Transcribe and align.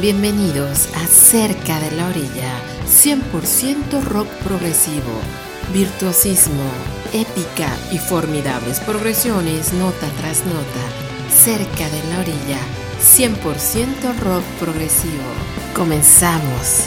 Bienvenidos 0.00 0.88
a 0.94 1.04
Cerca 1.08 1.80
de 1.80 1.90
la 1.96 2.06
Orilla, 2.06 2.62
100% 2.86 4.00
rock 4.04 4.28
progresivo, 4.44 5.10
virtuosismo, 5.72 6.62
épica 7.12 7.68
y 7.90 7.98
formidables 7.98 8.78
progresiones 8.78 9.72
nota 9.72 10.06
tras 10.20 10.44
nota. 10.46 11.34
Cerca 11.34 11.90
de 11.90 12.10
la 12.10 12.20
Orilla, 12.20 12.60
100% 13.00 14.20
rock 14.20 14.44
progresivo. 14.60 15.24
Comenzamos. 15.74 16.84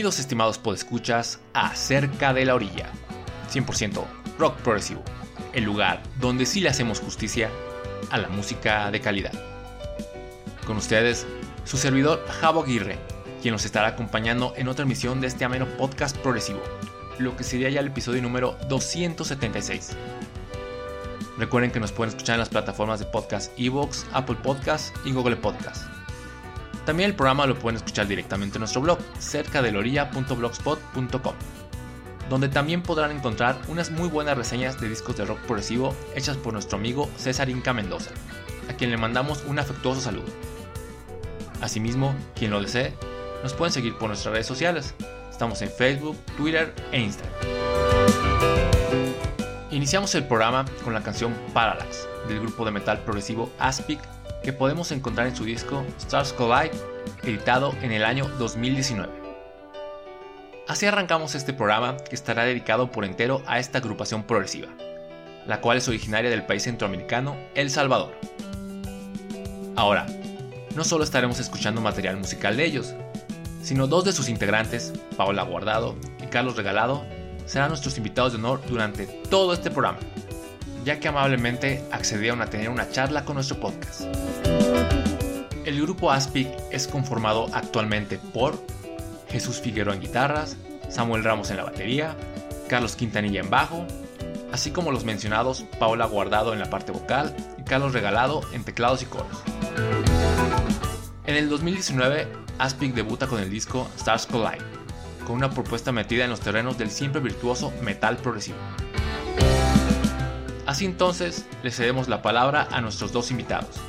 Bienvenidos 0.00 0.18
estimados 0.18 0.56
podescuchas 0.56 1.40
a 1.52 1.76
Cerca 1.76 2.32
de 2.32 2.46
la 2.46 2.54
Orilla, 2.54 2.88
100% 3.52 4.02
rock 4.38 4.56
progresivo, 4.60 5.02
el 5.52 5.64
lugar 5.64 6.02
donde 6.18 6.46
sí 6.46 6.62
le 6.62 6.70
hacemos 6.70 7.00
justicia 7.00 7.50
a 8.10 8.16
la 8.16 8.30
música 8.30 8.90
de 8.90 9.02
calidad. 9.02 9.34
Con 10.66 10.78
ustedes, 10.78 11.26
su 11.66 11.76
servidor 11.76 12.26
Javo 12.40 12.62
Aguirre, 12.62 12.98
quien 13.42 13.52
nos 13.52 13.66
estará 13.66 13.88
acompañando 13.88 14.54
en 14.56 14.68
otra 14.68 14.86
emisión 14.86 15.20
de 15.20 15.26
este 15.26 15.44
ameno 15.44 15.66
podcast 15.76 16.16
progresivo, 16.16 16.62
lo 17.18 17.36
que 17.36 17.44
sería 17.44 17.68
ya 17.68 17.80
el 17.80 17.88
episodio 17.88 18.22
número 18.22 18.56
276. 18.70 19.90
Recuerden 21.36 21.72
que 21.72 21.80
nos 21.80 21.92
pueden 21.92 22.14
escuchar 22.14 22.36
en 22.36 22.40
las 22.40 22.48
plataformas 22.48 23.00
de 23.00 23.04
podcast 23.04 23.52
Evox, 23.58 24.06
Apple 24.14 24.38
Podcasts 24.42 24.94
y 25.04 25.12
Google 25.12 25.36
Podcasts. 25.36 25.99
También 26.90 27.10
el 27.10 27.14
programa 27.14 27.46
lo 27.46 27.56
pueden 27.56 27.76
escuchar 27.76 28.08
directamente 28.08 28.56
en 28.56 28.62
nuestro 28.62 28.80
blog, 28.80 28.98
cerca 29.20 29.62
de 29.62 29.70
lorilla.blogspot.com, 29.70 31.34
donde 32.28 32.48
también 32.48 32.82
podrán 32.82 33.12
encontrar 33.12 33.56
unas 33.68 33.92
muy 33.92 34.08
buenas 34.08 34.36
reseñas 34.36 34.80
de 34.80 34.88
discos 34.88 35.16
de 35.16 35.24
rock 35.24 35.38
progresivo 35.42 35.94
hechas 36.16 36.36
por 36.36 36.52
nuestro 36.52 36.78
amigo 36.78 37.08
César 37.16 37.48
Inca 37.48 37.72
Mendoza, 37.72 38.10
a 38.68 38.72
quien 38.72 38.90
le 38.90 38.96
mandamos 38.96 39.44
un 39.46 39.60
afectuoso 39.60 40.00
saludo. 40.00 40.26
Asimismo, 41.60 42.12
quien 42.34 42.50
lo 42.50 42.60
desee, 42.60 42.92
nos 43.44 43.54
pueden 43.54 43.72
seguir 43.72 43.96
por 43.96 44.08
nuestras 44.08 44.32
redes 44.32 44.48
sociales. 44.48 44.96
Estamos 45.30 45.62
en 45.62 45.70
Facebook, 45.70 46.16
Twitter 46.36 46.74
e 46.90 47.02
Instagram. 47.02 47.32
Iniciamos 49.70 50.12
el 50.16 50.26
programa 50.26 50.64
con 50.82 50.92
la 50.92 51.04
canción 51.04 51.36
Parallax 51.54 52.08
del 52.26 52.40
grupo 52.40 52.64
de 52.64 52.72
metal 52.72 52.98
progresivo 53.04 53.48
Aspic 53.60 54.00
que 54.42 54.52
podemos 54.52 54.90
encontrar 54.92 55.26
en 55.26 55.36
su 55.36 55.44
disco 55.44 55.84
Stars 55.98 56.32
Collide, 56.32 56.72
editado 57.22 57.74
en 57.82 57.92
el 57.92 58.04
año 58.04 58.28
2019. 58.38 59.12
Así 60.66 60.86
arrancamos 60.86 61.34
este 61.34 61.52
programa 61.52 61.96
que 61.96 62.14
estará 62.14 62.44
dedicado 62.44 62.90
por 62.90 63.04
entero 63.04 63.42
a 63.46 63.58
esta 63.58 63.78
agrupación 63.78 64.22
progresiva, 64.22 64.68
la 65.46 65.60
cual 65.60 65.78
es 65.78 65.88
originaria 65.88 66.30
del 66.30 66.46
país 66.46 66.62
centroamericano 66.62 67.36
El 67.54 67.70
Salvador. 67.70 68.14
Ahora, 69.76 70.06
no 70.74 70.84
solo 70.84 71.04
estaremos 71.04 71.40
escuchando 71.40 71.80
material 71.80 72.16
musical 72.16 72.56
de 72.56 72.64
ellos, 72.64 72.94
sino 73.62 73.86
dos 73.86 74.04
de 74.04 74.12
sus 74.12 74.28
integrantes, 74.28 74.92
Paola 75.16 75.42
Guardado 75.42 75.96
y 76.22 76.26
Carlos 76.26 76.56
Regalado, 76.56 77.04
serán 77.46 77.70
nuestros 77.70 77.98
invitados 77.98 78.32
de 78.32 78.38
honor 78.38 78.62
durante 78.68 79.06
todo 79.06 79.52
este 79.52 79.70
programa 79.70 79.98
ya 80.84 80.98
que 81.00 81.08
amablemente 81.08 81.84
accedieron 81.90 82.42
a 82.42 82.46
tener 82.46 82.68
una 82.68 82.90
charla 82.90 83.24
con 83.24 83.34
nuestro 83.34 83.60
podcast. 83.60 84.02
El 85.64 85.80
grupo 85.82 86.10
Aspic 86.10 86.48
es 86.70 86.88
conformado 86.88 87.48
actualmente 87.52 88.18
por 88.18 88.60
Jesús 89.28 89.60
Figueroa 89.60 89.94
en 89.94 90.00
guitarras, 90.00 90.56
Samuel 90.88 91.22
Ramos 91.22 91.50
en 91.50 91.58
la 91.58 91.64
batería, 91.64 92.16
Carlos 92.68 92.96
Quintanilla 92.96 93.40
en 93.40 93.50
bajo, 93.50 93.86
así 94.52 94.70
como 94.70 94.90
los 94.90 95.04
mencionados 95.04 95.64
Paola 95.78 96.06
Guardado 96.06 96.52
en 96.52 96.58
la 96.58 96.70
parte 96.70 96.92
vocal 96.92 97.34
y 97.58 97.62
Carlos 97.62 97.92
Regalado 97.92 98.40
en 98.52 98.64
teclados 98.64 99.02
y 99.02 99.06
coros. 99.06 99.42
En 101.26 101.36
el 101.36 101.48
2019, 101.48 102.26
Aspic 102.58 102.94
debuta 102.94 103.26
con 103.28 103.40
el 103.40 103.50
disco 103.50 103.88
Stars 103.96 104.26
Collide, 104.26 104.64
con 105.26 105.36
una 105.36 105.50
propuesta 105.50 105.92
metida 105.92 106.24
en 106.24 106.30
los 106.30 106.40
terrenos 106.40 106.76
del 106.76 106.90
siempre 106.90 107.20
virtuoso 107.20 107.72
metal 107.82 108.16
progresivo. 108.16 108.58
Así 110.70 110.84
entonces, 110.84 111.46
le 111.64 111.72
cedemos 111.72 112.06
la 112.06 112.22
palabra 112.22 112.68
a 112.70 112.80
nuestros 112.80 113.10
dos 113.10 113.32
invitados, 113.32 113.80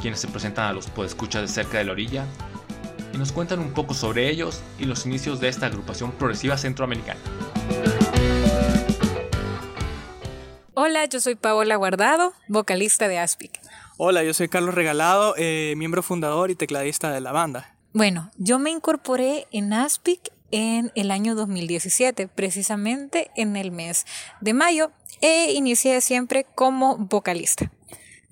quienes 0.00 0.20
se 0.20 0.28
presentan 0.28 0.66
a 0.68 0.72
los 0.72 0.86
podescuchas 0.86 1.42
de 1.42 1.48
cerca 1.48 1.78
de 1.78 1.84
la 1.86 1.90
orilla 1.90 2.24
y 3.12 3.18
nos 3.18 3.32
cuentan 3.32 3.58
un 3.58 3.72
poco 3.72 3.94
sobre 3.94 4.30
ellos 4.30 4.62
y 4.78 4.84
los 4.84 5.06
inicios 5.06 5.40
de 5.40 5.48
esta 5.48 5.66
agrupación 5.66 6.12
progresiva 6.12 6.56
centroamericana. 6.56 7.18
Hola, 10.74 11.06
yo 11.06 11.20
soy 11.20 11.34
Paola 11.34 11.74
Guardado, 11.74 12.32
vocalista 12.46 13.08
de 13.08 13.18
Aspic. 13.18 13.60
Hola, 13.96 14.22
yo 14.22 14.34
soy 14.34 14.46
Carlos 14.48 14.76
Regalado, 14.76 15.34
eh, 15.36 15.74
miembro 15.76 16.04
fundador 16.04 16.52
y 16.52 16.54
tecladista 16.54 17.10
de 17.10 17.22
la 17.22 17.32
banda. 17.32 17.74
Bueno, 17.92 18.30
yo 18.36 18.60
me 18.60 18.70
incorporé 18.70 19.48
en 19.50 19.72
Aspic 19.72 20.30
en 20.54 20.92
el 20.94 21.10
año 21.10 21.34
2017, 21.34 22.28
precisamente 22.28 23.32
en 23.34 23.56
el 23.56 23.72
mes 23.72 24.06
de 24.40 24.54
mayo, 24.54 24.92
e 25.20 25.52
inicié 25.52 26.00
siempre 26.00 26.46
como 26.54 26.96
vocalista. 26.96 27.72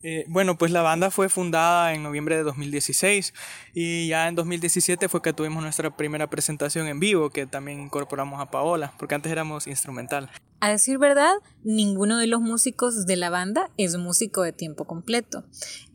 Eh, 0.04 0.24
bueno, 0.28 0.56
pues 0.56 0.70
la 0.70 0.82
banda 0.82 1.10
fue 1.10 1.28
fundada 1.28 1.94
en 1.94 2.04
noviembre 2.04 2.36
de 2.36 2.44
2016 2.44 3.34
y 3.74 4.06
ya 4.06 4.28
en 4.28 4.36
2017 4.36 5.08
fue 5.08 5.20
que 5.20 5.32
tuvimos 5.32 5.64
nuestra 5.64 5.96
primera 5.96 6.30
presentación 6.30 6.86
en 6.86 7.00
vivo, 7.00 7.30
que 7.30 7.46
también 7.46 7.80
incorporamos 7.80 8.40
a 8.40 8.50
Paola, 8.52 8.94
porque 8.98 9.16
antes 9.16 9.32
éramos 9.32 9.66
instrumental. 9.66 10.30
A 10.60 10.70
decir 10.70 10.98
verdad, 10.98 11.32
ninguno 11.64 12.18
de 12.18 12.28
los 12.28 12.40
músicos 12.40 13.04
de 13.04 13.16
la 13.16 13.30
banda 13.30 13.68
es 13.78 13.96
músico 13.96 14.42
de 14.42 14.52
tiempo 14.52 14.84
completo. 14.84 15.44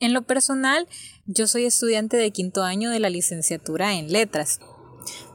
En 0.02 0.14
lo 0.14 0.24
personal, 0.24 0.90
yo 1.26 1.48
soy 1.48 1.64
estudiante 1.64 2.18
de 2.18 2.32
quinto 2.32 2.64
año 2.64 2.90
de 2.90 3.00
la 3.00 3.10
licenciatura 3.10 3.94
en 3.94 4.12
letras 4.12 4.60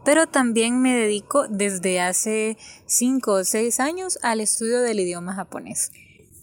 pero 0.05 0.27
también 0.27 0.81
me 0.81 0.95
dedico 0.95 1.47
desde 1.49 2.01
hace 2.01 2.57
5 2.87 3.33
o 3.33 3.45
6 3.45 3.81
años 3.81 4.19
al 4.23 4.41
estudio 4.41 4.81
del 4.81 5.01
idioma 5.01 5.35
japonés. 5.35 5.91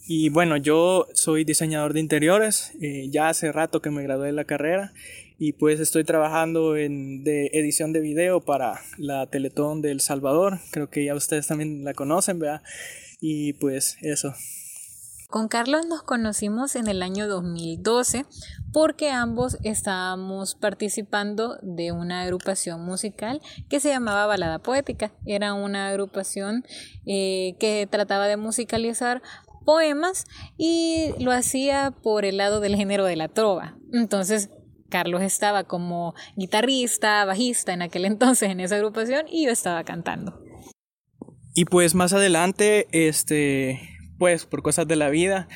Y 0.07 0.29
bueno, 0.29 0.57
yo 0.57 1.07
soy 1.13 1.43
diseñador 1.43 1.93
de 1.93 1.99
interiores, 1.99 2.71
eh, 2.81 3.09
ya 3.11 3.29
hace 3.29 3.51
rato 3.51 3.79
que 3.79 3.91
me 3.91 4.01
gradué 4.01 4.27
de 4.27 4.33
la 4.33 4.45
carrera 4.45 4.91
y 5.37 5.53
pues 5.53 5.79
estoy 5.79 6.03
trabajando 6.03 6.75
en 6.75 7.23
de 7.23 7.51
edición 7.53 7.93
de 7.93 7.99
video 7.99 8.41
para 8.41 8.81
la 8.97 9.27
Teletón 9.27 9.81
de 9.81 9.91
El 9.91 10.01
Salvador, 10.01 10.59
creo 10.71 10.89
que 10.89 11.05
ya 11.05 11.13
ustedes 11.13 11.45
también 11.45 11.83
la 11.83 11.93
conocen, 11.93 12.39
¿verdad? 12.39 12.63
Y 13.21 13.53
pues 13.53 13.97
eso. 14.01 14.33
Con 15.29 15.47
Carlos 15.47 15.85
nos 15.85 16.01
conocimos 16.01 16.75
en 16.75 16.87
el 16.87 17.03
año 17.03 17.27
2012 17.27 18.25
porque 18.71 19.12
ambos 19.12 19.57
estábamos 19.63 20.56
participando 20.56 21.57
de 21.62 21.92
una 21.92 22.21
agrupación 22.21 22.83
musical 22.86 23.42
que 23.69 23.80
se 23.80 23.89
llamaba 23.89 24.25
Balada 24.25 24.60
Poética. 24.60 25.12
Era 25.25 25.54
una 25.54 25.89
agrupación 25.89 26.63
eh, 27.06 27.56
que 27.60 27.88
trataba 27.89 28.27
de 28.27 28.38
musicalizar 28.38 29.21
poemas 29.66 30.25
y 30.57 31.13
lo 31.19 31.31
hacía 31.31 31.94
por 32.01 32.25
el 32.25 32.38
lado 32.38 32.60
del 32.60 32.75
género 32.75 33.06
de 33.06 33.16
la 33.16 33.27
trova. 33.27 33.77
Entonces 33.94 34.50
Carlos 34.89 35.21
estaba 35.21 35.63
como 35.63 36.16
guitarrista, 36.35 37.23
bajista 37.26 37.73
en 37.73 37.81
aquel 37.81 38.06
entonces 38.06 38.49
en 38.49 38.59
esa 38.59 38.76
agrupación 38.76 39.26
y 39.30 39.45
yo 39.45 39.52
estaba 39.52 39.83
cantando. 39.83 40.42
Y 41.56 41.66
pues 41.66 41.95
más 41.95 42.14
adelante, 42.14 42.88
este, 42.92 43.81
pues 44.18 44.45
por 44.45 44.61
cosas 44.61 44.88
de 44.88 44.95
la 44.95 45.09
vida, 45.09 45.47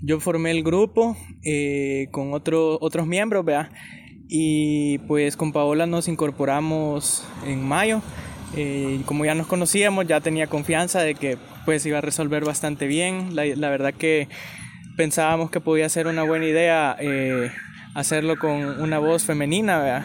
yo 0.00 0.20
formé 0.20 0.50
el 0.50 0.62
grupo 0.62 1.16
eh, 1.44 2.08
con 2.10 2.32
otro, 2.32 2.78
otros 2.80 3.06
miembros, 3.06 3.44
¿vea? 3.44 3.70
Y 4.28 4.98
pues 4.98 5.36
con 5.36 5.52
Paola 5.52 5.86
nos 5.86 6.08
incorporamos 6.08 7.26
en 7.46 7.66
mayo. 7.66 8.02
Eh, 8.56 9.00
como 9.06 9.24
ya 9.24 9.34
nos 9.34 9.46
conocíamos, 9.46 10.06
ya 10.06 10.20
tenía 10.20 10.46
confianza 10.46 11.00
de 11.00 11.14
que 11.14 11.36
pues 11.64 11.84
iba 11.86 11.98
a 11.98 12.02
resolver 12.02 12.44
bastante 12.44 12.86
bien. 12.86 13.34
La, 13.34 13.44
la 13.44 13.70
verdad 13.70 13.94
que 13.94 14.28
pensábamos 14.96 15.50
que 15.50 15.60
podía 15.60 15.88
ser 15.88 16.06
una 16.06 16.22
buena 16.22 16.46
idea 16.46 16.96
eh, 17.00 17.50
hacerlo 17.94 18.36
con 18.38 18.80
una 18.80 18.98
voz 18.98 19.24
femenina, 19.24 19.80
¿vea? 19.80 20.04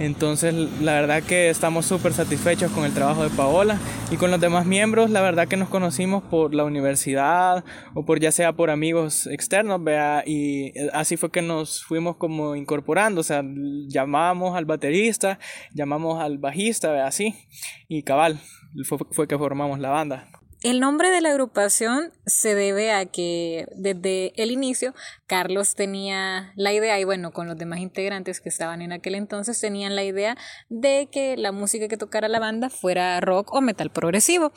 Entonces, 0.00 0.54
la 0.80 0.92
verdad 0.92 1.22
que 1.22 1.50
estamos 1.50 1.86
súper 1.86 2.12
satisfechos 2.12 2.70
con 2.70 2.84
el 2.84 2.94
trabajo 2.94 3.24
de 3.24 3.30
Paola 3.30 3.78
y 4.10 4.16
con 4.16 4.30
los 4.30 4.40
demás 4.40 4.64
miembros, 4.64 5.10
la 5.10 5.20
verdad 5.20 5.48
que 5.48 5.56
nos 5.56 5.68
conocimos 5.68 6.22
por 6.22 6.54
la 6.54 6.64
universidad 6.64 7.64
o 7.94 8.04
por 8.04 8.20
ya 8.20 8.30
sea 8.30 8.52
por 8.52 8.70
amigos 8.70 9.26
externos, 9.26 9.82
vea, 9.82 10.22
y 10.24 10.72
así 10.92 11.16
fue 11.16 11.30
que 11.30 11.42
nos 11.42 11.84
fuimos 11.84 12.16
como 12.16 12.54
incorporando, 12.54 13.20
o 13.20 13.24
sea, 13.24 13.42
llamábamos 13.88 14.56
al 14.56 14.66
baterista, 14.66 15.40
llamamos 15.74 16.22
al 16.22 16.38
bajista, 16.38 16.92
vea, 16.92 17.06
así, 17.06 17.34
y 17.88 18.02
cabal, 18.04 18.40
fue, 18.84 18.98
fue 19.10 19.26
que 19.26 19.36
formamos 19.36 19.80
la 19.80 19.90
banda. 19.90 20.28
El 20.64 20.80
nombre 20.80 21.10
de 21.10 21.20
la 21.20 21.30
agrupación 21.30 22.12
se 22.26 22.56
debe 22.56 22.90
a 22.90 23.06
que 23.06 23.66
desde 23.76 24.32
el 24.42 24.50
inicio 24.50 24.92
Carlos 25.28 25.76
tenía 25.76 26.52
la 26.56 26.72
idea, 26.72 26.98
y 26.98 27.04
bueno, 27.04 27.30
con 27.30 27.46
los 27.46 27.56
demás 27.56 27.78
integrantes 27.78 28.40
que 28.40 28.48
estaban 28.48 28.82
en 28.82 28.90
aquel 28.90 29.14
entonces, 29.14 29.60
tenían 29.60 29.94
la 29.94 30.02
idea 30.02 30.36
de 30.68 31.08
que 31.12 31.36
la 31.36 31.52
música 31.52 31.86
que 31.86 31.96
tocara 31.96 32.26
la 32.26 32.40
banda 32.40 32.70
fuera 32.70 33.20
rock 33.20 33.54
o 33.54 33.60
metal 33.60 33.92
progresivo. 33.92 34.52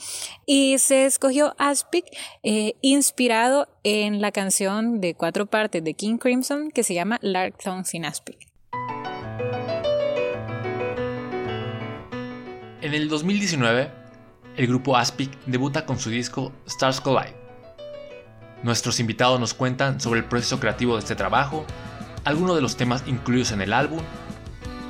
Y 0.48 0.80
se 0.80 1.06
escogió 1.06 1.54
Aspic, 1.60 2.06
eh, 2.42 2.74
inspirado 2.82 3.68
en 3.84 4.22
la 4.22 4.32
canción 4.32 5.02
de 5.02 5.14
cuatro 5.14 5.46
partes 5.46 5.84
de 5.84 5.94
King 5.94 6.18
Crimson 6.18 6.72
que 6.72 6.82
se 6.82 6.96
llama 6.96 7.20
Lark 7.22 7.62
Songs 7.62 7.94
in 7.94 8.06
Aspic. 8.06 8.40
En 12.82 12.96
el 12.96 13.08
2019, 13.08 14.01
el 14.58 14.68
grupo 14.68 14.98
Aspic 14.98 15.32
debuta 15.46 15.86
con 15.86 16.00
su 16.00 16.10
disco 16.10 16.52
Stars 16.68 17.02
Collide. 17.02 17.36
Nuestros 18.64 19.00
invitados 19.00 19.40
nos 19.40 19.54
cuentan 19.54 20.00
sobre 20.00 20.20
el 20.20 20.26
proceso 20.26 20.60
creativo 20.60 20.94
de 20.94 21.00
este 21.00 21.16
trabajo, 21.16 21.66
algunos 22.24 22.56
de 22.56 22.62
los 22.62 22.78
temas 22.78 23.04
incluidos 23.08 23.52
en 23.52 23.62
el 23.62 23.74
álbum, 23.74 24.02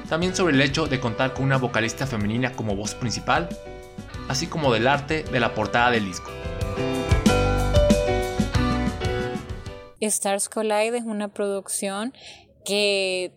también 0.10 0.36
sobre 0.36 0.54
el 0.54 0.62
hecho 0.62 0.88
de 0.88 1.00
contar 1.00 1.34
con 1.34 1.46
una 1.46 1.58
vocalista 1.58 2.06
femenina 2.06 2.52
como 2.54 2.76
voz 2.76 2.96
principal, 2.96 3.48
así 4.28 4.48
como 4.48 4.74
del 4.74 4.88
arte 4.88 5.24
de 5.24 5.40
la 5.40 5.54
portada 5.54 5.92
del 5.92 6.06
disco. 6.06 6.30
Stars 10.02 10.50
Collide 10.50 10.98
es 10.98 11.04
una 11.06 11.30
producción 11.30 12.14
que 12.66 13.34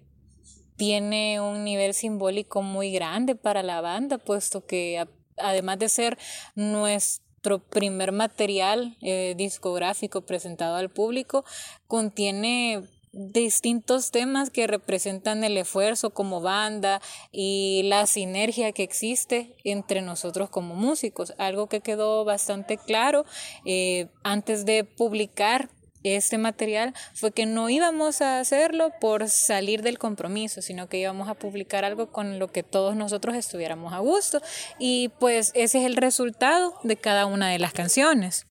tiene 0.76 1.40
un 1.40 1.62
nivel 1.62 1.94
simbólico 1.94 2.62
muy 2.62 2.90
grande 2.90 3.36
para 3.36 3.62
la 3.62 3.80
banda, 3.80 4.18
puesto 4.18 4.66
que 4.66 5.06
además 5.38 5.78
de 5.78 5.88
ser 5.88 6.18
nuestro 6.54 7.58
primer 7.58 8.12
material 8.12 8.96
eh, 9.00 9.34
discográfico 9.36 10.22
presentado 10.22 10.76
al 10.76 10.90
público, 10.90 11.44
contiene 11.86 12.82
distintos 13.14 14.10
temas 14.10 14.50
que 14.50 14.66
representan 14.66 15.44
el 15.44 15.56
esfuerzo 15.56 16.10
como 16.10 16.40
banda 16.40 17.00
y 17.30 17.82
la 17.84 18.06
sinergia 18.06 18.72
que 18.72 18.82
existe 18.82 19.54
entre 19.62 20.02
nosotros 20.02 20.50
como 20.50 20.74
músicos. 20.74 21.32
Algo 21.38 21.68
que 21.68 21.80
quedó 21.80 22.24
bastante 22.24 22.76
claro 22.76 23.24
eh, 23.64 24.08
antes 24.24 24.66
de 24.66 24.84
publicar 24.84 25.68
este 26.04 26.38
material 26.38 26.94
fue 27.14 27.32
que 27.32 27.46
no 27.46 27.70
íbamos 27.70 28.20
a 28.20 28.40
hacerlo 28.40 28.92
por 29.00 29.28
salir 29.28 29.82
del 29.82 29.98
compromiso, 29.98 30.62
sino 30.62 30.88
que 30.88 30.98
íbamos 30.98 31.28
a 31.28 31.34
publicar 31.34 31.84
algo 31.84 32.12
con 32.12 32.38
lo 32.38 32.48
que 32.48 32.62
todos 32.62 32.94
nosotros 32.96 33.34
estuviéramos 33.34 33.92
a 33.92 33.98
gusto. 33.98 34.40
Y 34.78 35.10
pues 35.18 35.50
ese 35.54 35.78
es 35.78 35.86
el 35.86 35.96
resultado 35.96 36.74
de 36.82 36.96
cada 36.96 37.26
una 37.26 37.50
de 37.50 37.58
las 37.58 37.72
canciones. 37.72 38.46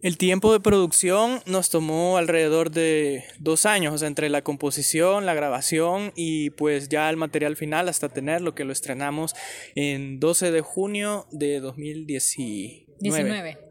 El 0.00 0.16
tiempo 0.16 0.52
de 0.52 0.60
producción 0.60 1.40
nos 1.44 1.70
tomó 1.70 2.18
alrededor 2.18 2.70
de 2.70 3.24
dos 3.40 3.66
años, 3.66 3.92
o 3.92 3.98
sea, 3.98 4.06
entre 4.06 4.28
la 4.28 4.42
composición, 4.42 5.26
la 5.26 5.34
grabación 5.34 6.12
y 6.14 6.50
pues 6.50 6.88
ya 6.88 7.10
el 7.10 7.16
material 7.16 7.56
final 7.56 7.88
hasta 7.88 8.08
tenerlo, 8.08 8.54
que 8.54 8.64
lo 8.64 8.72
estrenamos 8.72 9.34
en 9.74 10.20
12 10.20 10.52
de 10.52 10.60
junio 10.60 11.26
de 11.32 11.58
2019. 11.58 12.86
19. 13.00 13.67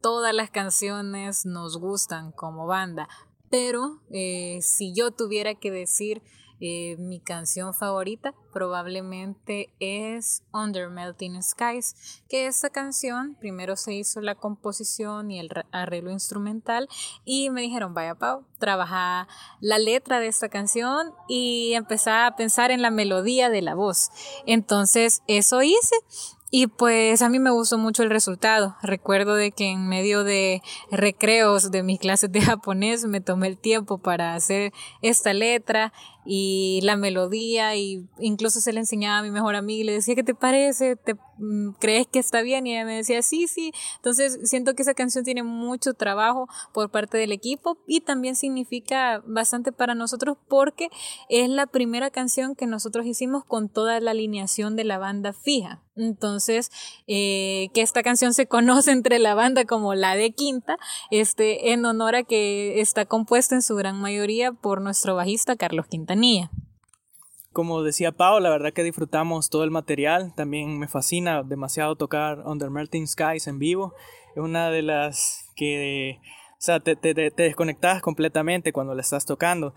Todas 0.00 0.34
las 0.34 0.50
canciones 0.50 1.46
nos 1.46 1.78
gustan 1.78 2.32
como 2.32 2.66
banda, 2.66 3.08
pero 3.50 4.00
eh, 4.10 4.58
si 4.62 4.94
yo 4.94 5.10
tuviera 5.10 5.54
que 5.54 5.70
decir 5.70 6.22
eh, 6.64 6.94
mi 6.96 7.18
canción 7.18 7.74
favorita 7.74 8.34
probablemente 8.52 9.74
es 9.80 10.44
Under 10.52 10.90
Melting 10.90 11.42
Skies, 11.42 12.22
que 12.28 12.46
esta 12.46 12.70
canción 12.70 13.34
primero 13.40 13.74
se 13.74 13.94
hizo 13.94 14.20
la 14.20 14.36
composición 14.36 15.32
y 15.32 15.40
el 15.40 15.50
arreglo 15.72 16.12
instrumental 16.12 16.88
y 17.24 17.50
me 17.50 17.62
dijeron, 17.62 17.94
vaya 17.94 18.14
Pau, 18.14 18.46
trabaja 18.60 19.26
la 19.58 19.80
letra 19.80 20.20
de 20.20 20.28
esta 20.28 20.48
canción 20.48 21.12
y 21.26 21.72
empecé 21.74 22.10
a 22.10 22.36
pensar 22.36 22.70
en 22.70 22.80
la 22.80 22.92
melodía 22.92 23.50
de 23.50 23.62
la 23.62 23.74
voz. 23.74 24.10
Entonces 24.46 25.22
eso 25.26 25.62
hice 25.62 25.96
y 26.54 26.66
pues 26.66 27.22
a 27.22 27.30
mí 27.30 27.38
me 27.38 27.50
gustó 27.50 27.78
mucho 27.78 28.02
el 28.02 28.10
resultado. 28.10 28.76
Recuerdo 28.82 29.36
de 29.36 29.52
que 29.52 29.70
en 29.70 29.88
medio 29.88 30.22
de 30.22 30.60
recreos 30.90 31.70
de 31.70 31.82
mis 31.82 31.98
clases 31.98 32.30
de 32.30 32.40
japonés 32.42 33.06
me 33.06 33.22
tomé 33.22 33.46
el 33.48 33.56
tiempo 33.56 33.96
para 33.96 34.34
hacer 34.34 34.70
esta 35.00 35.32
letra 35.32 35.94
y 36.24 36.80
la 36.82 36.96
melodía 36.96 37.74
y 37.76 38.06
incluso 38.18 38.60
se 38.60 38.72
le 38.72 38.80
enseñaba 38.80 39.18
a 39.18 39.22
mi 39.22 39.30
mejor 39.30 39.56
amiga 39.56 39.80
y 39.80 39.84
le 39.84 39.92
decía, 39.92 40.14
¿qué 40.14 40.22
te 40.22 40.34
parece? 40.34 40.96
¿Te 40.96 41.14
mm, 41.38 41.72
crees 41.80 42.06
que 42.06 42.18
está 42.18 42.42
bien? 42.42 42.66
Y 42.66 42.72
ella 42.72 42.84
me 42.84 42.96
decía, 42.96 43.22
sí, 43.22 43.48
sí. 43.48 43.72
Entonces 43.96 44.38
siento 44.44 44.74
que 44.74 44.82
esa 44.82 44.94
canción 44.94 45.24
tiene 45.24 45.42
mucho 45.42 45.94
trabajo 45.94 46.48
por 46.72 46.90
parte 46.90 47.18
del 47.18 47.32
equipo 47.32 47.78
y 47.86 48.00
también 48.00 48.36
significa 48.36 49.22
bastante 49.26 49.72
para 49.72 49.94
nosotros 49.94 50.36
porque 50.48 50.88
es 51.28 51.48
la 51.48 51.66
primera 51.66 52.10
canción 52.10 52.54
que 52.54 52.66
nosotros 52.66 53.06
hicimos 53.06 53.44
con 53.44 53.68
toda 53.68 54.00
la 54.00 54.12
alineación 54.12 54.76
de 54.76 54.84
la 54.84 54.98
banda 54.98 55.32
fija. 55.32 55.82
Entonces, 55.94 56.70
eh, 57.06 57.68
que 57.74 57.82
esta 57.82 58.02
canción 58.02 58.32
se 58.32 58.46
conoce 58.46 58.92
entre 58.92 59.18
la 59.18 59.34
banda 59.34 59.66
como 59.66 59.94
la 59.94 60.16
de 60.16 60.32
Quinta, 60.32 60.78
este, 61.10 61.72
en 61.72 61.84
honor 61.84 62.14
a 62.14 62.22
que 62.22 62.80
está 62.80 63.04
compuesta 63.04 63.54
en 63.54 63.62
su 63.62 63.76
gran 63.76 64.00
mayoría 64.00 64.52
por 64.52 64.80
nuestro 64.80 65.14
bajista 65.14 65.56
Carlos 65.56 65.86
Quinta. 65.86 66.11
Como 67.52 67.82
decía 67.82 68.12
Pau, 68.12 68.40
la 68.40 68.50
verdad 68.50 68.72
que 68.72 68.82
disfrutamos 68.82 69.50
todo 69.50 69.64
el 69.64 69.70
material. 69.70 70.32
También 70.34 70.78
me 70.78 70.88
fascina 70.88 71.42
demasiado 71.42 71.96
tocar 71.96 72.42
Under 72.46 72.70
Melting 72.70 73.06
Skies 73.06 73.46
en 73.46 73.58
vivo. 73.58 73.94
Es 74.34 74.42
una 74.42 74.70
de 74.70 74.82
las 74.82 75.50
que, 75.54 76.18
o 76.52 76.56
sea, 76.58 76.80
te, 76.80 76.96
te, 76.96 77.30
desconectas 77.30 78.00
completamente 78.00 78.72
cuando 78.72 78.94
la 78.94 79.02
estás 79.02 79.26
tocando. 79.26 79.74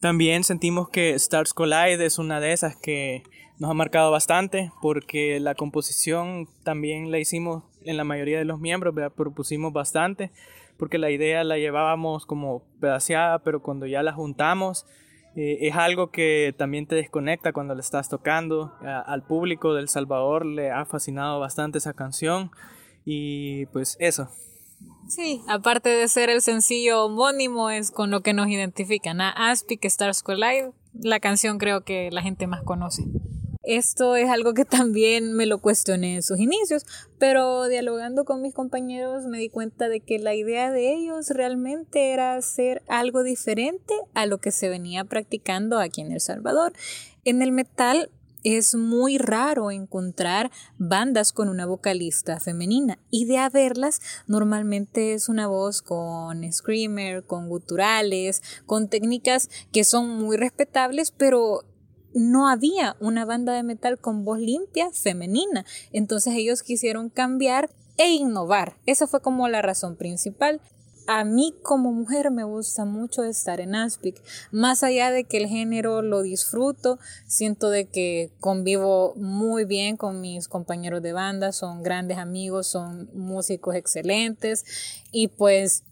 También 0.00 0.42
sentimos 0.42 0.88
que 0.88 1.14
Stars 1.14 1.54
Collide 1.54 2.04
es 2.04 2.18
una 2.18 2.40
de 2.40 2.52
esas 2.52 2.74
que 2.76 3.22
nos 3.60 3.70
ha 3.70 3.74
marcado 3.74 4.10
bastante 4.10 4.72
porque 4.82 5.38
la 5.38 5.54
composición 5.54 6.48
también 6.64 7.12
la 7.12 7.20
hicimos 7.20 7.62
en 7.82 7.96
la 7.96 8.02
mayoría 8.02 8.38
de 8.38 8.44
los 8.44 8.58
miembros, 8.58 8.92
propusimos 9.14 9.72
bastante 9.72 10.32
porque 10.82 10.98
la 10.98 11.10
idea 11.10 11.44
la 11.44 11.58
llevábamos 11.58 12.26
como 12.26 12.64
pedaceada, 12.80 13.38
pero 13.40 13.62
cuando 13.62 13.86
ya 13.86 14.02
la 14.02 14.12
juntamos 14.12 14.84
eh, 15.36 15.58
es 15.62 15.74
algo 15.74 16.10
que 16.10 16.54
también 16.56 16.86
te 16.86 16.94
desconecta 16.94 17.52
cuando 17.52 17.74
le 17.74 17.80
estás 17.80 18.08
tocando. 18.08 18.72
al 18.82 19.22
público 19.22 19.74
del 19.74 19.88
Salvador 19.88 20.44
le 20.44 20.70
ha 20.70 20.84
fascinado 20.84 21.40
bastante 21.40 21.78
esa 21.78 21.94
canción 21.94 22.50
y 23.04 23.66
pues 23.66 23.96
eso. 23.98 24.28
Sí, 25.08 25.42
aparte 25.48 25.90
de 25.90 26.08
ser 26.08 26.30
el 26.30 26.40
sencillo 26.40 27.04
homónimo, 27.04 27.70
es 27.70 27.90
con 27.90 28.10
lo 28.10 28.20
que 28.22 28.32
nos 28.32 28.48
identifican. 28.48 29.20
A 29.20 29.30
Aspic 29.50 29.84
Stars 29.84 30.22
Collide, 30.22 30.72
la 30.94 31.20
canción 31.20 31.58
creo 31.58 31.82
que 31.82 32.10
la 32.10 32.22
gente 32.22 32.46
más 32.46 32.62
conoce. 32.62 33.04
Esto 33.62 34.16
es 34.16 34.28
algo 34.28 34.54
que 34.54 34.64
también 34.64 35.32
me 35.32 35.46
lo 35.46 35.58
cuestioné 35.58 36.16
en 36.16 36.22
sus 36.22 36.38
inicios, 36.38 36.84
pero 37.18 37.68
dialogando 37.68 38.24
con 38.24 38.42
mis 38.42 38.54
compañeros 38.54 39.26
me 39.26 39.38
di 39.38 39.48
cuenta 39.48 39.88
de 39.88 40.00
que 40.00 40.18
la 40.18 40.34
idea 40.34 40.70
de 40.70 40.92
ellos 40.92 41.30
realmente 41.30 42.12
era 42.12 42.34
hacer 42.34 42.82
algo 42.88 43.22
diferente 43.22 43.94
a 44.14 44.26
lo 44.26 44.38
que 44.38 44.50
se 44.50 44.68
venía 44.68 45.04
practicando 45.04 45.78
aquí 45.78 46.00
en 46.00 46.12
El 46.12 46.20
Salvador. 46.20 46.72
En 47.24 47.42
el 47.42 47.52
metal 47.52 48.10
es 48.44 48.74
muy 48.74 49.18
raro 49.18 49.70
encontrar 49.70 50.50
bandas 50.78 51.32
con 51.32 51.48
una 51.48 51.66
vocalista 51.66 52.40
femenina 52.40 52.98
y 53.10 53.26
de 53.26 53.38
haberlas 53.38 54.00
normalmente 54.26 55.14
es 55.14 55.28
una 55.28 55.46
voz 55.46 55.82
con 55.82 56.50
screamer, 56.52 57.22
con 57.22 57.48
guturales, 57.48 58.42
con 58.66 58.88
técnicas 58.88 59.48
que 59.72 59.84
son 59.84 60.08
muy 60.08 60.36
respetables, 60.36 61.12
pero 61.12 61.62
no 62.14 62.48
había 62.48 62.96
una 63.00 63.24
banda 63.24 63.52
de 63.54 63.62
metal 63.62 63.98
con 63.98 64.24
voz 64.24 64.38
limpia 64.38 64.90
femenina. 64.92 65.64
Entonces 65.92 66.34
ellos 66.34 66.62
quisieron 66.62 67.08
cambiar 67.08 67.70
e 67.96 68.10
innovar. 68.10 68.76
Esa 68.86 69.06
fue 69.06 69.20
como 69.20 69.48
la 69.48 69.62
razón 69.62 69.96
principal. 69.96 70.60
A 71.08 71.24
mí 71.24 71.54
como 71.62 71.92
mujer 71.92 72.30
me 72.30 72.44
gusta 72.44 72.84
mucho 72.84 73.24
estar 73.24 73.60
en 73.60 73.74
Aspic. 73.74 74.22
Más 74.52 74.84
allá 74.84 75.10
de 75.10 75.24
que 75.24 75.38
el 75.38 75.48
género 75.48 76.00
lo 76.00 76.22
disfruto, 76.22 76.98
siento 77.26 77.70
de 77.70 77.86
que 77.86 78.30
convivo 78.38 79.14
muy 79.16 79.64
bien 79.64 79.96
con 79.96 80.20
mis 80.20 80.46
compañeros 80.46 81.02
de 81.02 81.12
banda, 81.12 81.50
son 81.50 81.82
grandes 81.82 82.18
amigos, 82.18 82.68
son 82.68 83.10
músicos 83.14 83.74
excelentes 83.74 84.64
y 85.10 85.26
pues 85.28 85.82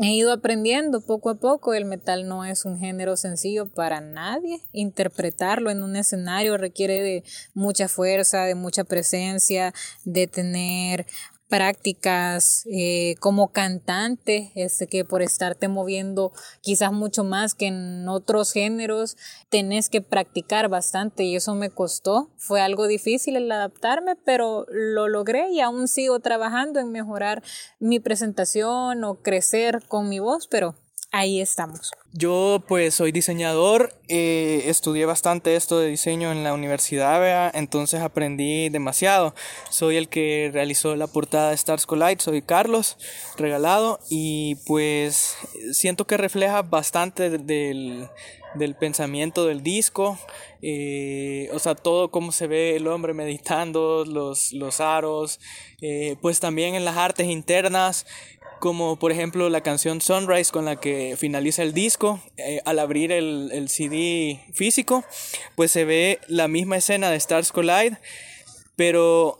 he 0.00 0.12
ido 0.12 0.32
aprendiendo 0.32 1.00
poco 1.00 1.30
a 1.30 1.34
poco. 1.36 1.74
El 1.74 1.84
metal 1.84 2.26
no 2.28 2.44
es 2.44 2.64
un 2.64 2.78
género 2.78 3.16
sencillo 3.16 3.66
para 3.66 4.00
nadie. 4.00 4.60
Interpretarlo 4.72 5.70
en 5.70 5.82
un 5.82 5.96
escenario 5.96 6.56
requiere 6.56 7.00
de 7.00 7.24
mucha 7.54 7.88
fuerza, 7.88 8.44
de 8.44 8.54
mucha 8.54 8.84
presencia, 8.84 9.72
de 10.04 10.26
tener 10.26 11.06
prácticas 11.54 12.64
eh, 12.66 13.14
como 13.20 13.52
cantante, 13.52 14.50
este, 14.56 14.88
que 14.88 15.04
por 15.04 15.22
estarte 15.22 15.68
moviendo 15.68 16.32
quizás 16.62 16.90
mucho 16.90 17.22
más 17.22 17.54
que 17.54 17.68
en 17.68 18.08
otros 18.08 18.52
géneros, 18.52 19.16
tenés 19.50 19.88
que 19.88 20.00
practicar 20.00 20.68
bastante 20.68 21.22
y 21.22 21.36
eso 21.36 21.54
me 21.54 21.70
costó. 21.70 22.32
Fue 22.38 22.60
algo 22.60 22.88
difícil 22.88 23.36
el 23.36 23.52
adaptarme, 23.52 24.16
pero 24.16 24.66
lo 24.68 25.06
logré 25.06 25.48
y 25.50 25.60
aún 25.60 25.86
sigo 25.86 26.18
trabajando 26.18 26.80
en 26.80 26.90
mejorar 26.90 27.40
mi 27.78 28.00
presentación 28.00 29.04
o 29.04 29.22
crecer 29.22 29.86
con 29.86 30.08
mi 30.08 30.18
voz, 30.18 30.48
pero 30.48 30.74
ahí 31.14 31.40
estamos. 31.40 31.92
Yo 32.12 32.62
pues 32.66 32.94
soy 32.94 33.12
diseñador, 33.12 33.94
eh, 34.08 34.64
estudié 34.66 35.06
bastante 35.06 35.54
esto 35.54 35.78
de 35.78 35.88
diseño 35.88 36.32
en 36.32 36.42
la 36.42 36.52
universidad, 36.52 37.54
entonces 37.54 38.00
aprendí 38.00 38.68
demasiado. 38.68 39.34
Soy 39.70 39.96
el 39.96 40.08
que 40.08 40.50
realizó 40.52 40.96
la 40.96 41.06
portada 41.06 41.50
de 41.50 41.54
Stars 41.54 41.86
Collide, 41.86 42.20
soy 42.20 42.42
Carlos, 42.42 42.98
regalado, 43.36 44.00
y 44.10 44.56
pues 44.66 45.36
siento 45.72 46.06
que 46.06 46.16
refleja 46.16 46.62
bastante 46.62 47.30
del, 47.30 48.08
pensamiento 48.78 49.44
del 49.46 49.62
disco, 49.62 50.18
eh, 50.62 51.48
o 51.52 51.58
sea, 51.58 51.74
todo 51.74 52.10
cómo 52.10 52.32
se 52.32 52.46
ve 52.46 52.76
el 52.76 52.88
hombre 52.88 53.12
meditando, 53.12 54.04
los, 54.04 54.52
los 54.52 54.80
aros, 54.80 55.38
eh, 55.80 56.16
pues 56.22 56.40
también 56.40 56.74
en 56.74 56.84
las 56.84 56.96
artes 56.96 57.26
internas 57.26 58.06
como 58.64 58.96
por 58.98 59.12
ejemplo 59.12 59.50
la 59.50 59.60
canción 59.60 60.00
Sunrise 60.00 60.50
con 60.50 60.64
la 60.64 60.76
que 60.76 61.16
finaliza 61.18 61.62
el 61.62 61.74
disco, 61.74 62.18
eh, 62.38 62.62
al 62.64 62.78
abrir 62.78 63.12
el, 63.12 63.50
el, 63.52 63.68
CD 63.68 64.40
físico, 64.54 65.04
pues 65.54 65.70
se 65.70 65.84
ve 65.84 66.18
la 66.28 66.48
misma 66.48 66.78
escena 66.78 67.10
de 67.10 67.16
Stars 67.18 67.52
Collide, 67.52 67.98
pero 68.74 69.36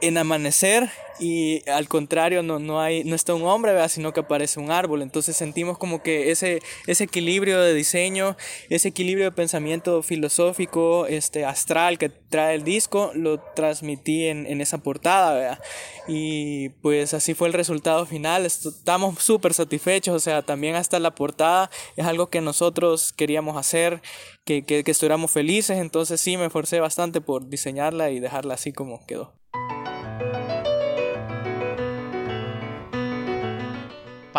en 0.00 0.18
amanecer 0.18 0.90
y 1.20 1.68
al 1.68 1.86
contrario 1.86 2.42
no, 2.42 2.58
no, 2.58 2.80
hay, 2.80 3.04
no 3.04 3.14
está 3.14 3.34
un 3.34 3.42
hombre, 3.42 3.88
sino 3.90 4.12
que 4.12 4.20
aparece 4.20 4.58
un 4.58 4.70
árbol. 4.70 5.02
Entonces 5.02 5.36
sentimos 5.36 5.76
como 5.76 6.02
que 6.02 6.30
ese, 6.30 6.60
ese 6.86 7.04
equilibrio 7.04 7.60
de 7.60 7.74
diseño, 7.74 8.36
ese 8.70 8.88
equilibrio 8.88 9.26
de 9.26 9.32
pensamiento 9.32 10.02
filosófico, 10.02 11.06
este, 11.06 11.44
astral 11.44 11.98
que 11.98 12.08
trae 12.08 12.54
el 12.54 12.64
disco, 12.64 13.12
lo 13.14 13.38
transmití 13.54 14.26
en, 14.26 14.46
en 14.46 14.62
esa 14.62 14.78
portada. 14.78 15.60
Y 16.08 16.70
pues 16.80 17.12
así 17.12 17.34
fue 17.34 17.48
el 17.48 17.54
resultado 17.54 18.06
final. 18.06 18.46
Estamos 18.46 19.22
súper 19.22 19.52
satisfechos, 19.52 20.14
o 20.14 20.20
sea, 20.20 20.42
también 20.42 20.74
hasta 20.74 20.98
la 20.98 21.14
portada 21.14 21.70
es 21.96 22.06
algo 22.06 22.30
que 22.30 22.40
nosotros 22.40 23.12
queríamos 23.12 23.58
hacer, 23.58 24.00
que, 24.44 24.64
que, 24.64 24.82
que 24.84 24.90
estuviéramos 24.90 25.30
felices. 25.30 25.78
Entonces 25.78 26.18
sí, 26.20 26.38
me 26.38 26.46
esforcé 26.46 26.80
bastante 26.80 27.20
por 27.20 27.48
diseñarla 27.48 28.10
y 28.10 28.20
dejarla 28.20 28.54
así 28.54 28.72
como 28.72 29.04
quedó. 29.06 29.34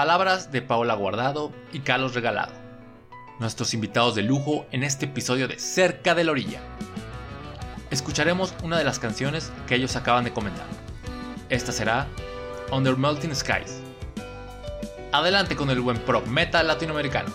palabras 0.01 0.51
de 0.51 0.63
Paola 0.63 0.95
Guardado 0.95 1.51
y 1.71 1.81
Carlos 1.81 2.15
Regalado, 2.15 2.51
nuestros 3.37 3.75
invitados 3.75 4.15
de 4.15 4.23
lujo 4.23 4.65
en 4.71 4.81
este 4.81 5.05
episodio 5.05 5.47
de 5.47 5.59
Cerca 5.59 6.15
de 6.15 6.23
la 6.23 6.31
Orilla. 6.31 6.59
Escucharemos 7.91 8.55
una 8.63 8.79
de 8.79 8.83
las 8.83 8.97
canciones 8.97 9.51
que 9.67 9.75
ellos 9.75 9.95
acaban 9.95 10.23
de 10.23 10.33
comentar. 10.33 10.65
Esta 11.49 11.71
será 11.71 12.07
Under 12.71 12.97
Melting 12.97 13.35
Skies. 13.35 13.79
Adelante 15.11 15.55
con 15.55 15.69
el 15.69 15.81
buen 15.81 15.99
prog 15.99 16.25
meta 16.25 16.63
latinoamericano. 16.63 17.31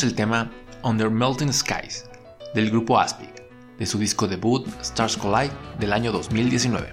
El 0.00 0.14
tema 0.14 0.50
Under 0.82 1.10
Melting 1.10 1.52
Skies 1.52 2.06
del 2.54 2.70
grupo 2.70 2.98
Aspic, 2.98 3.44
de 3.78 3.84
su 3.84 3.98
disco 3.98 4.26
debut 4.26 4.66
Stars 4.80 5.18
Collide 5.18 5.52
del 5.78 5.92
año 5.92 6.12
2019. 6.12 6.90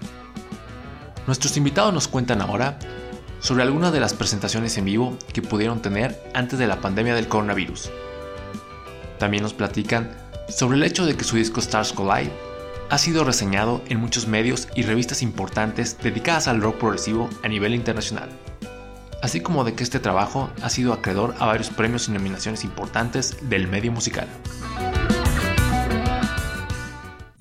Nuestros 1.25 1.55
invitados 1.55 1.93
nos 1.93 2.09
cuentan 2.09 2.41
ahora 2.41 2.77
sobre 3.39 3.63
algunas 3.63 3.93
de 3.93 4.01
las 4.01 4.13
presentaciones 4.13 4.77
en 4.77 4.83
vivo 4.83 5.17
que 5.31 5.41
pudieron 5.41 5.81
tener 5.81 6.21
antes 6.33 6.59
de 6.59 6.67
la 6.67 6.81
pandemia 6.81 7.15
del 7.15 7.29
coronavirus. 7.29 7.89
También 9.17 9.43
nos 9.43 9.53
platican 9.53 10.11
sobre 10.49 10.75
el 10.75 10.83
hecho 10.83 11.05
de 11.05 11.15
que 11.15 11.23
su 11.23 11.37
disco 11.37 11.61
Stars 11.61 11.93
Collide 11.93 12.33
ha 12.89 12.97
sido 12.97 13.23
reseñado 13.23 13.81
en 13.87 14.01
muchos 14.01 14.27
medios 14.27 14.67
y 14.75 14.83
revistas 14.83 15.21
importantes 15.21 15.97
dedicadas 16.03 16.49
al 16.49 16.61
rock 16.61 16.75
progresivo 16.75 17.29
a 17.43 17.47
nivel 17.47 17.73
internacional, 17.73 18.29
así 19.21 19.41
como 19.41 19.63
de 19.63 19.73
que 19.73 19.83
este 19.83 19.99
trabajo 19.99 20.49
ha 20.61 20.69
sido 20.69 20.93
acreedor 20.93 21.35
a 21.39 21.45
varios 21.45 21.69
premios 21.69 22.07
y 22.07 22.11
nominaciones 22.11 22.63
importantes 22.63 23.37
del 23.49 23.67
medio 23.67 23.91
musical. 23.91 24.27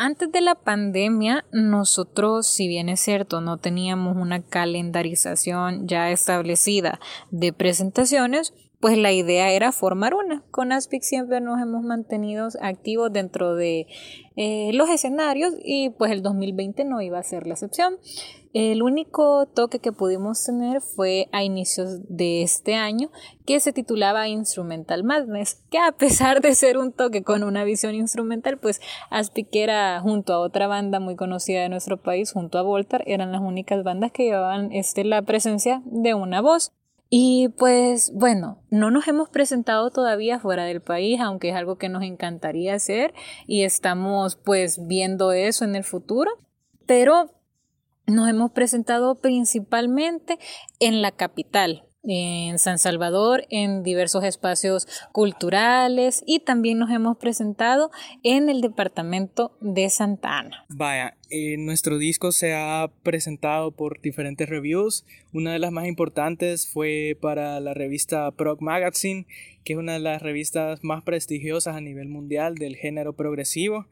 Antes 0.00 0.30
de 0.30 0.40
la 0.40 0.54
pandemia, 0.54 1.44
nosotros, 1.52 2.46
si 2.46 2.68
bien 2.68 2.88
es 2.88 3.00
cierto, 3.00 3.40
no 3.40 3.58
teníamos 3.58 4.16
una 4.16 4.42
calendarización 4.42 5.88
ya 5.88 6.10
establecida 6.12 7.00
de 7.32 7.52
presentaciones, 7.52 8.54
pues 8.80 8.96
la 8.96 9.12
idea 9.12 9.50
era 9.50 9.72
formar 9.72 10.14
una. 10.14 10.44
Con 10.52 10.70
Aspic 10.70 11.02
siempre 11.02 11.40
nos 11.40 11.60
hemos 11.60 11.82
mantenido 11.82 12.48
activos 12.60 13.12
dentro 13.12 13.56
de 13.56 13.88
eh, 14.36 14.70
los 14.72 14.88
escenarios 14.88 15.54
y 15.64 15.90
pues 15.90 16.12
el 16.12 16.22
2020 16.22 16.84
no 16.84 17.00
iba 17.02 17.18
a 17.18 17.24
ser 17.24 17.48
la 17.48 17.54
excepción. 17.54 17.96
El 18.54 18.82
único 18.82 19.46
toque 19.46 19.78
que 19.78 19.92
pudimos 19.92 20.42
tener 20.42 20.80
fue 20.80 21.28
a 21.32 21.44
inicios 21.44 22.00
de 22.08 22.42
este 22.42 22.74
año 22.74 23.10
que 23.44 23.60
se 23.60 23.72
titulaba 23.72 24.28
Instrumental 24.28 25.04
Madness, 25.04 25.62
que 25.70 25.78
a 25.78 25.92
pesar 25.92 26.40
de 26.40 26.54
ser 26.54 26.78
un 26.78 26.92
toque 26.92 27.22
con 27.22 27.42
una 27.42 27.64
visión 27.64 27.94
instrumental, 27.94 28.58
pues 28.58 28.80
Aspic 29.10 29.48
era 29.52 30.00
junto 30.00 30.32
a 30.32 30.38
otra 30.38 30.66
banda 30.66 30.98
muy 30.98 31.14
conocida 31.14 31.60
de 31.60 31.68
nuestro 31.68 31.98
país, 31.98 32.32
junto 32.32 32.58
a 32.58 32.62
Voltar, 32.62 33.02
eran 33.06 33.32
las 33.32 33.42
únicas 33.42 33.84
bandas 33.84 34.12
que 34.12 34.24
llevaban 34.24 34.72
este, 34.72 35.04
la 35.04 35.22
presencia 35.22 35.82
de 35.84 36.14
una 36.14 36.40
voz. 36.40 36.72
Y 37.10 37.48
pues 37.56 38.12
bueno, 38.14 38.58
no 38.70 38.90
nos 38.90 39.08
hemos 39.08 39.30
presentado 39.30 39.90
todavía 39.90 40.40
fuera 40.40 40.64
del 40.64 40.82
país, 40.82 41.20
aunque 41.20 41.50
es 41.50 41.54
algo 41.56 41.78
que 41.78 41.88
nos 41.88 42.02
encantaría 42.02 42.74
hacer 42.74 43.14
y 43.46 43.62
estamos 43.62 44.36
pues 44.36 44.86
viendo 44.86 45.32
eso 45.32 45.64
en 45.64 45.74
el 45.74 45.84
futuro, 45.84 46.30
pero 46.84 47.30
nos 48.08 48.28
hemos 48.28 48.50
presentado 48.52 49.20
principalmente 49.20 50.38
en 50.80 51.02
la 51.02 51.12
capital, 51.12 51.84
en 52.04 52.58
San 52.58 52.78
Salvador, 52.78 53.44
en 53.50 53.82
diversos 53.82 54.24
espacios 54.24 54.86
culturales 55.12 56.22
y 56.26 56.40
también 56.40 56.78
nos 56.78 56.90
hemos 56.90 57.18
presentado 57.18 57.90
en 58.22 58.48
el 58.48 58.62
departamento 58.62 59.56
de 59.60 59.90
Santa 59.90 60.38
Ana. 60.38 60.64
Vaya, 60.70 61.18
eh, 61.28 61.56
nuestro 61.58 61.98
disco 61.98 62.32
se 62.32 62.54
ha 62.54 62.90
presentado 63.02 63.72
por 63.72 64.00
diferentes 64.00 64.48
reviews. 64.48 65.04
Una 65.34 65.52
de 65.52 65.58
las 65.58 65.72
más 65.72 65.86
importantes 65.86 66.66
fue 66.66 67.18
para 67.20 67.60
la 67.60 67.74
revista 67.74 68.30
Prog 68.30 68.62
Magazine, 68.62 69.26
que 69.64 69.74
es 69.74 69.78
una 69.78 69.94
de 69.94 70.00
las 70.00 70.22
revistas 70.22 70.82
más 70.82 71.02
prestigiosas 71.02 71.76
a 71.76 71.80
nivel 71.82 72.08
mundial 72.08 72.54
del 72.54 72.76
género 72.76 73.12
progresivo. 73.12 73.86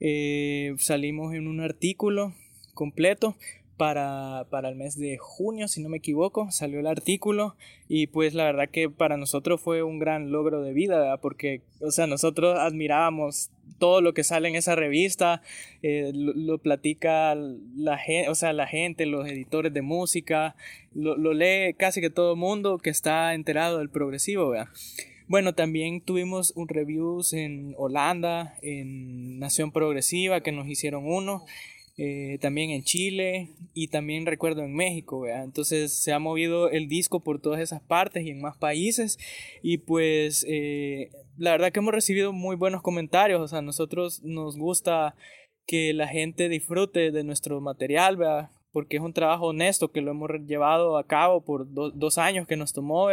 Eh, 0.00 0.74
salimos 0.78 1.34
en 1.34 1.48
un 1.48 1.60
artículo 1.60 2.32
completo 2.78 3.34
para, 3.78 4.46
para, 4.50 4.68
el 4.68 4.74
mes 4.74 4.98
de 4.98 5.16
junio, 5.16 5.68
si 5.68 5.82
no 5.82 5.88
me 5.88 5.96
equivoco, 5.98 6.50
salió 6.50 6.80
el 6.80 6.86
artículo 6.86 7.56
y 7.88 8.08
pues 8.08 8.34
la 8.34 8.44
verdad 8.44 8.68
que 8.68 8.90
para 8.90 9.16
nosotros 9.16 9.60
fue 9.60 9.82
un 9.82 9.98
gran 9.98 10.30
logro 10.30 10.60
de 10.60 10.74
vida, 10.74 11.16
porque, 11.18 11.62
o 11.80 11.90
sea, 11.90 12.06
nosotros 12.06 12.58
admirábamos 12.58 13.50
todo 13.78 14.00
lo 14.00 14.12
que 14.12 14.24
sale 14.24 14.48
en 14.48 14.56
esa 14.56 14.74
revista, 14.74 15.40
eh, 15.82 16.10
lo, 16.12 16.58
platica 16.58 17.34
la 17.34 17.96
gente, 17.96 18.28
o 18.28 18.34
sea, 18.34 18.52
la 18.52 18.66
gente, 18.66 19.06
los 19.06 19.26
editores 19.26 19.72
de 19.72 19.82
música, 19.82 20.56
lo, 20.94 21.16
lee 21.32 21.74
casi 21.74 22.00
que 22.00 22.10
todo 22.10 22.32
el 22.32 22.38
mundo 22.38 22.78
que 22.78 22.90
está 22.90 23.32
enterado 23.34 23.78
del 23.78 23.88
progresivo, 23.88 24.52
Bueno, 25.28 25.54
también 25.54 26.00
tuvimos 26.00 26.52
un 26.56 26.68
reviews 26.68 27.32
en 27.32 27.74
Holanda, 27.78 28.56
en 28.60 29.38
Nación 29.38 29.70
Progresiva, 29.70 30.40
que 30.40 30.52
nos 30.52 30.66
hicieron 30.66 31.04
uno. 31.06 31.44
Eh, 32.00 32.38
también 32.40 32.70
en 32.70 32.84
Chile 32.84 33.48
y 33.74 33.88
también 33.88 34.24
recuerdo 34.24 34.62
en 34.62 34.72
México, 34.72 35.26
entonces 35.26 35.92
se 35.92 36.12
ha 36.12 36.20
movido 36.20 36.70
el 36.70 36.86
disco 36.86 37.24
por 37.24 37.40
todas 37.40 37.60
esas 37.60 37.80
partes 37.82 38.24
y 38.24 38.30
en 38.30 38.40
más 38.40 38.56
países. 38.56 39.18
Y 39.62 39.78
pues 39.78 40.46
eh, 40.48 41.10
la 41.36 41.50
verdad 41.50 41.72
que 41.72 41.80
hemos 41.80 41.92
recibido 41.92 42.32
muy 42.32 42.54
buenos 42.54 42.82
comentarios, 42.82 43.40
o 43.40 43.48
sea, 43.48 43.58
a 43.58 43.62
nosotros 43.62 44.22
nos 44.22 44.56
gusta 44.56 45.16
que 45.66 45.92
la 45.92 46.06
gente 46.06 46.48
disfrute 46.48 47.10
de 47.10 47.24
nuestro 47.24 47.60
material, 47.60 48.16
porque 48.72 48.98
es 48.98 49.02
un 49.02 49.12
trabajo 49.12 49.48
honesto 49.48 49.90
que 49.90 50.00
lo 50.00 50.12
hemos 50.12 50.30
llevado 50.46 50.98
a 50.98 51.06
cabo 51.06 51.44
por 51.44 51.66
dos 51.68 52.16
años 52.16 52.46
que 52.46 52.56
nos 52.56 52.72
tomó 52.72 53.08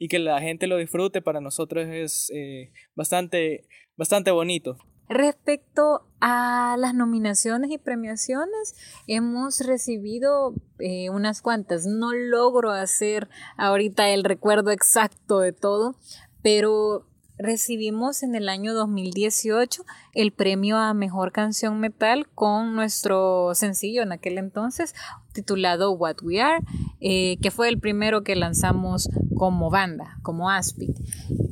y 0.00 0.08
que 0.08 0.18
la 0.18 0.40
gente 0.40 0.66
lo 0.66 0.78
disfrute. 0.78 1.22
Para 1.22 1.40
nosotros 1.40 1.86
es 1.86 2.30
eh, 2.34 2.72
bastante, 2.96 3.66
bastante 3.96 4.32
bonito. 4.32 4.78
Respecto 5.08 6.02
a 6.20 6.76
las 6.78 6.94
nominaciones 6.94 7.70
y 7.70 7.78
premiaciones, 7.78 8.74
hemos 9.06 9.60
recibido 9.60 10.54
eh, 10.78 11.10
unas 11.10 11.42
cuantas. 11.42 11.86
No 11.86 12.12
logro 12.12 12.72
hacer 12.72 13.28
ahorita 13.56 14.08
el 14.08 14.24
recuerdo 14.24 14.70
exacto 14.70 15.38
de 15.40 15.52
todo, 15.52 15.94
pero 16.42 17.06
recibimos 17.38 18.22
en 18.22 18.34
el 18.34 18.48
año 18.48 18.74
2018 18.74 19.84
el 20.14 20.32
premio 20.32 20.78
a 20.78 20.94
Mejor 20.94 21.32
Canción 21.32 21.78
Metal 21.80 22.26
con 22.34 22.74
nuestro 22.74 23.54
sencillo 23.54 24.02
en 24.02 24.12
aquel 24.12 24.38
entonces 24.38 24.94
titulado 25.32 25.92
What 25.92 26.22
We 26.22 26.40
Are, 26.40 26.64
eh, 27.00 27.36
que 27.42 27.50
fue 27.50 27.68
el 27.68 27.78
primero 27.78 28.22
que 28.22 28.36
lanzamos 28.36 29.10
como 29.36 29.70
banda, 29.70 30.18
como 30.22 30.50
Aspic. 30.50 30.96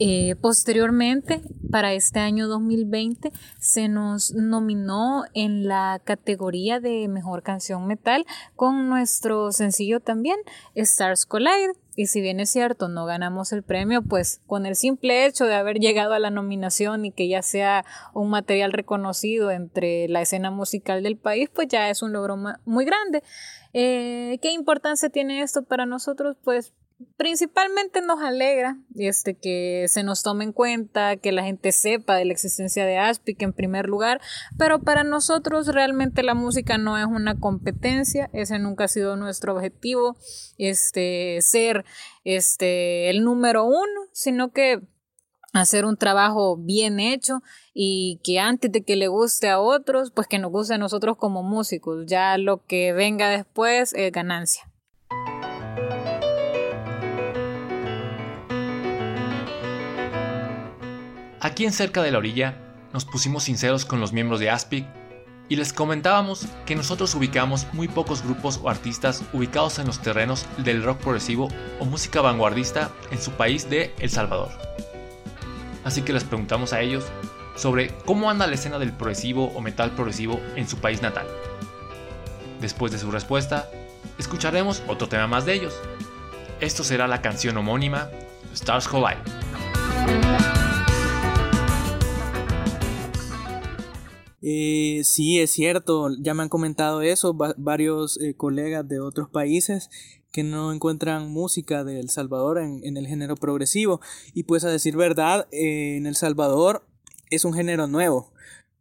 Eh, 0.01 0.35
posteriormente, 0.40 1.42
para 1.70 1.92
este 1.92 2.18
año 2.20 2.49
2020, 2.49 3.33
se 3.59 3.88
nos 3.88 4.33
nominó 4.35 5.25
en 5.35 5.66
la 5.68 6.01
categoría 6.03 6.81
de 6.81 7.07
Mejor 7.09 7.42
Canción 7.42 7.87
Metal 7.87 8.25
con 8.57 8.88
nuestro 8.88 9.53
sencillo 9.53 10.01
también, 10.01 10.37
Stars 10.75 11.27
Collide. 11.27 11.73
Y 11.97 12.07
si 12.07 12.20
bien 12.20 12.40
es 12.40 12.51
cierto, 12.51 12.88
no 12.88 13.07
ganamos 13.07 13.53
el 13.53 13.62
premio, 13.62 14.03
pues 14.03 14.40
con 14.47 14.66
el 14.66 14.75
simple 14.75 15.27
hecho 15.27 15.44
de 15.44 15.55
haber 15.55 15.79
llegado 15.79 16.14
a 16.14 16.18
la 16.18 16.31
nominación 16.31 17.05
y 17.05 17.12
que 17.12 17.29
ya 17.29 17.42
sea 17.42 17.85
un 18.14 18.31
material 18.31 18.73
reconocido 18.73 19.53
entre 19.53 20.09
la 20.09 20.20
escena 20.20 20.51
musical 20.51 21.05
del 21.05 21.16
país, 21.16 21.51
pues 21.55 21.68
ya 21.68 21.90
es 21.90 22.03
un 22.03 22.12
logro 22.12 22.37
muy 22.64 22.85
grande. 22.85 23.23
Eh, 23.75 24.38
¿Qué 24.42 24.53
importancia 24.53 25.09
tiene 25.09 25.42
esto 25.42 25.62
para 25.62 25.87
nosotros? 25.87 26.37
Pues 26.42 26.73
principalmente 27.16 28.00
nos 28.02 28.20
alegra 28.20 28.78
este, 28.94 29.35
que 29.35 29.87
se 29.88 30.02
nos 30.02 30.22
tome 30.22 30.44
en 30.44 30.52
cuenta, 30.52 31.16
que 31.16 31.33
la 31.33 31.42
gente 31.42 31.72
sepa 31.72 32.16
de 32.16 32.24
la 32.24 32.33
existencia 32.33 32.85
de 32.87 32.98
Aspic 32.98 33.42
en 33.42 33.52
primer 33.52 33.87
lugar, 33.87 34.20
pero 34.59 34.80
para 34.80 35.04
nosotros 35.04 35.66
realmente 35.68 36.22
la 36.22 36.35
música 36.35 36.78
no 36.78 36.98
es 36.98 37.07
una 37.07 37.38
competencia, 37.38 38.30
ese 38.33 38.59
nunca 38.59 38.85
ha 38.85 38.88
sido 38.88 39.16
nuestro 39.16 39.54
objetivo, 39.54 40.16
este, 40.59 41.38
ser 41.40 41.85
este, 42.24 43.11
el 43.11 43.24
número 43.24 43.64
uno, 43.64 44.09
sino 44.12 44.52
que 44.52 44.80
hacer 45.52 45.85
un 45.85 45.96
trabajo 45.96 46.57
bien 46.57 46.98
hecho 46.98 47.40
y 47.72 48.20
que 48.24 48.40
antes 48.40 48.72
de 48.72 48.83
que 48.83 48.96
le 48.96 49.07
guste 49.09 49.48
a 49.48 49.61
otros, 49.61 50.11
pues 50.11 50.26
que 50.26 50.38
nos 50.38 50.50
guste 50.50 50.74
a 50.74 50.78
nosotros 50.78 51.16
como 51.16 51.42
músicos, 51.42 52.07
ya 52.07 52.37
lo 52.38 52.64
que 52.64 52.92
venga 52.92 53.28
después 53.28 53.94
es 53.94 54.11
ganancia. 54.11 54.74
Aquí 61.44 61.66
en 61.66 61.74
Cerca 61.74 62.02
de 62.02 62.11
la 62.11 62.16
Orilla 62.16 62.57
nos 62.94 63.04
pusimos 63.04 63.44
sinceros 63.44 63.85
con 63.85 64.00
los 64.00 64.14
miembros 64.14 64.40
de 64.40 64.48
Aspic 64.48 64.87
y 65.50 65.57
les 65.57 65.74
comentábamos 65.74 66.46
que 66.64 66.74
nosotros 66.74 67.14
ubicamos 67.14 67.66
muy 67.74 67.87
pocos 67.87 68.22
grupos 68.22 68.59
o 68.62 68.70
artistas 68.70 69.22
ubicados 69.35 69.78
en 69.78 69.87
los 69.87 70.00
terrenos 70.00 70.46
del 70.57 70.83
rock 70.83 71.02
progresivo 71.02 71.48
o 71.80 71.85
música 71.85 72.22
vanguardista 72.22 72.90
en 73.11 73.20
su 73.20 73.33
país 73.33 73.68
de 73.68 73.94
El 73.98 74.09
Salvador. 74.09 74.52
Así 75.85 76.00
que 76.00 76.14
les 76.14 76.24
preguntamos 76.24 76.72
a 76.72 76.80
ellos 76.80 77.04
sobre 77.57 77.88
cómo 78.07 78.30
anda 78.30 78.46
la 78.46 78.54
escena 78.54 78.78
del 78.78 78.94
progresivo 78.94 79.52
o 79.54 79.61
metal 79.61 79.90
progresivo 79.90 80.40
en 80.57 80.66
su 80.66 80.78
país 80.78 81.02
natal. 81.02 81.26
Después 82.62 82.90
de 82.90 82.98
su 82.98 83.11
respuesta, 83.11 83.68
escucharemos 84.16 84.83
otro 84.88 85.11
tema 85.11 85.26
más 85.26 85.44
de 85.44 85.52
ellos. 85.52 85.74
Esto 86.61 86.83
será 86.85 87.07
la 87.07 87.20
canción 87.20 87.59
homónima 87.59 88.09
Stars 88.54 88.88
Collide. 88.88 89.20
Eh, 94.46 95.00
sí, 95.04 95.40
es 95.40 95.52
cierto, 95.52 96.11
ya 96.20 96.35
me 96.35 96.42
han 96.42 96.50
comentado 96.50 97.00
eso 97.00 97.35
varios 97.57 98.20
eh, 98.20 98.35
colegas 98.37 98.87
de 98.87 99.00
otros 99.00 99.30
países 99.30 99.88
que 100.35 100.42
no 100.42 100.72
encuentran 100.72 101.30
música 101.30 101.85
de 101.85 102.00
El 102.00 102.11
Salvador 102.11 102.59
en, 102.59 102.96
el 102.96 103.07
género 103.07 103.37
progresivo. 103.37 104.00
Y 104.35 104.42
pues 104.42 104.64
a 104.64 104.68
decir 104.68 104.96
verdad, 104.96 105.46
eh, 105.52 105.96
en 105.96 106.07
El 106.07 106.16
Salvador 106.16 106.85
es 107.30 107.44
un 107.44 107.54
género 107.54 107.87
nuevo, 107.87 108.33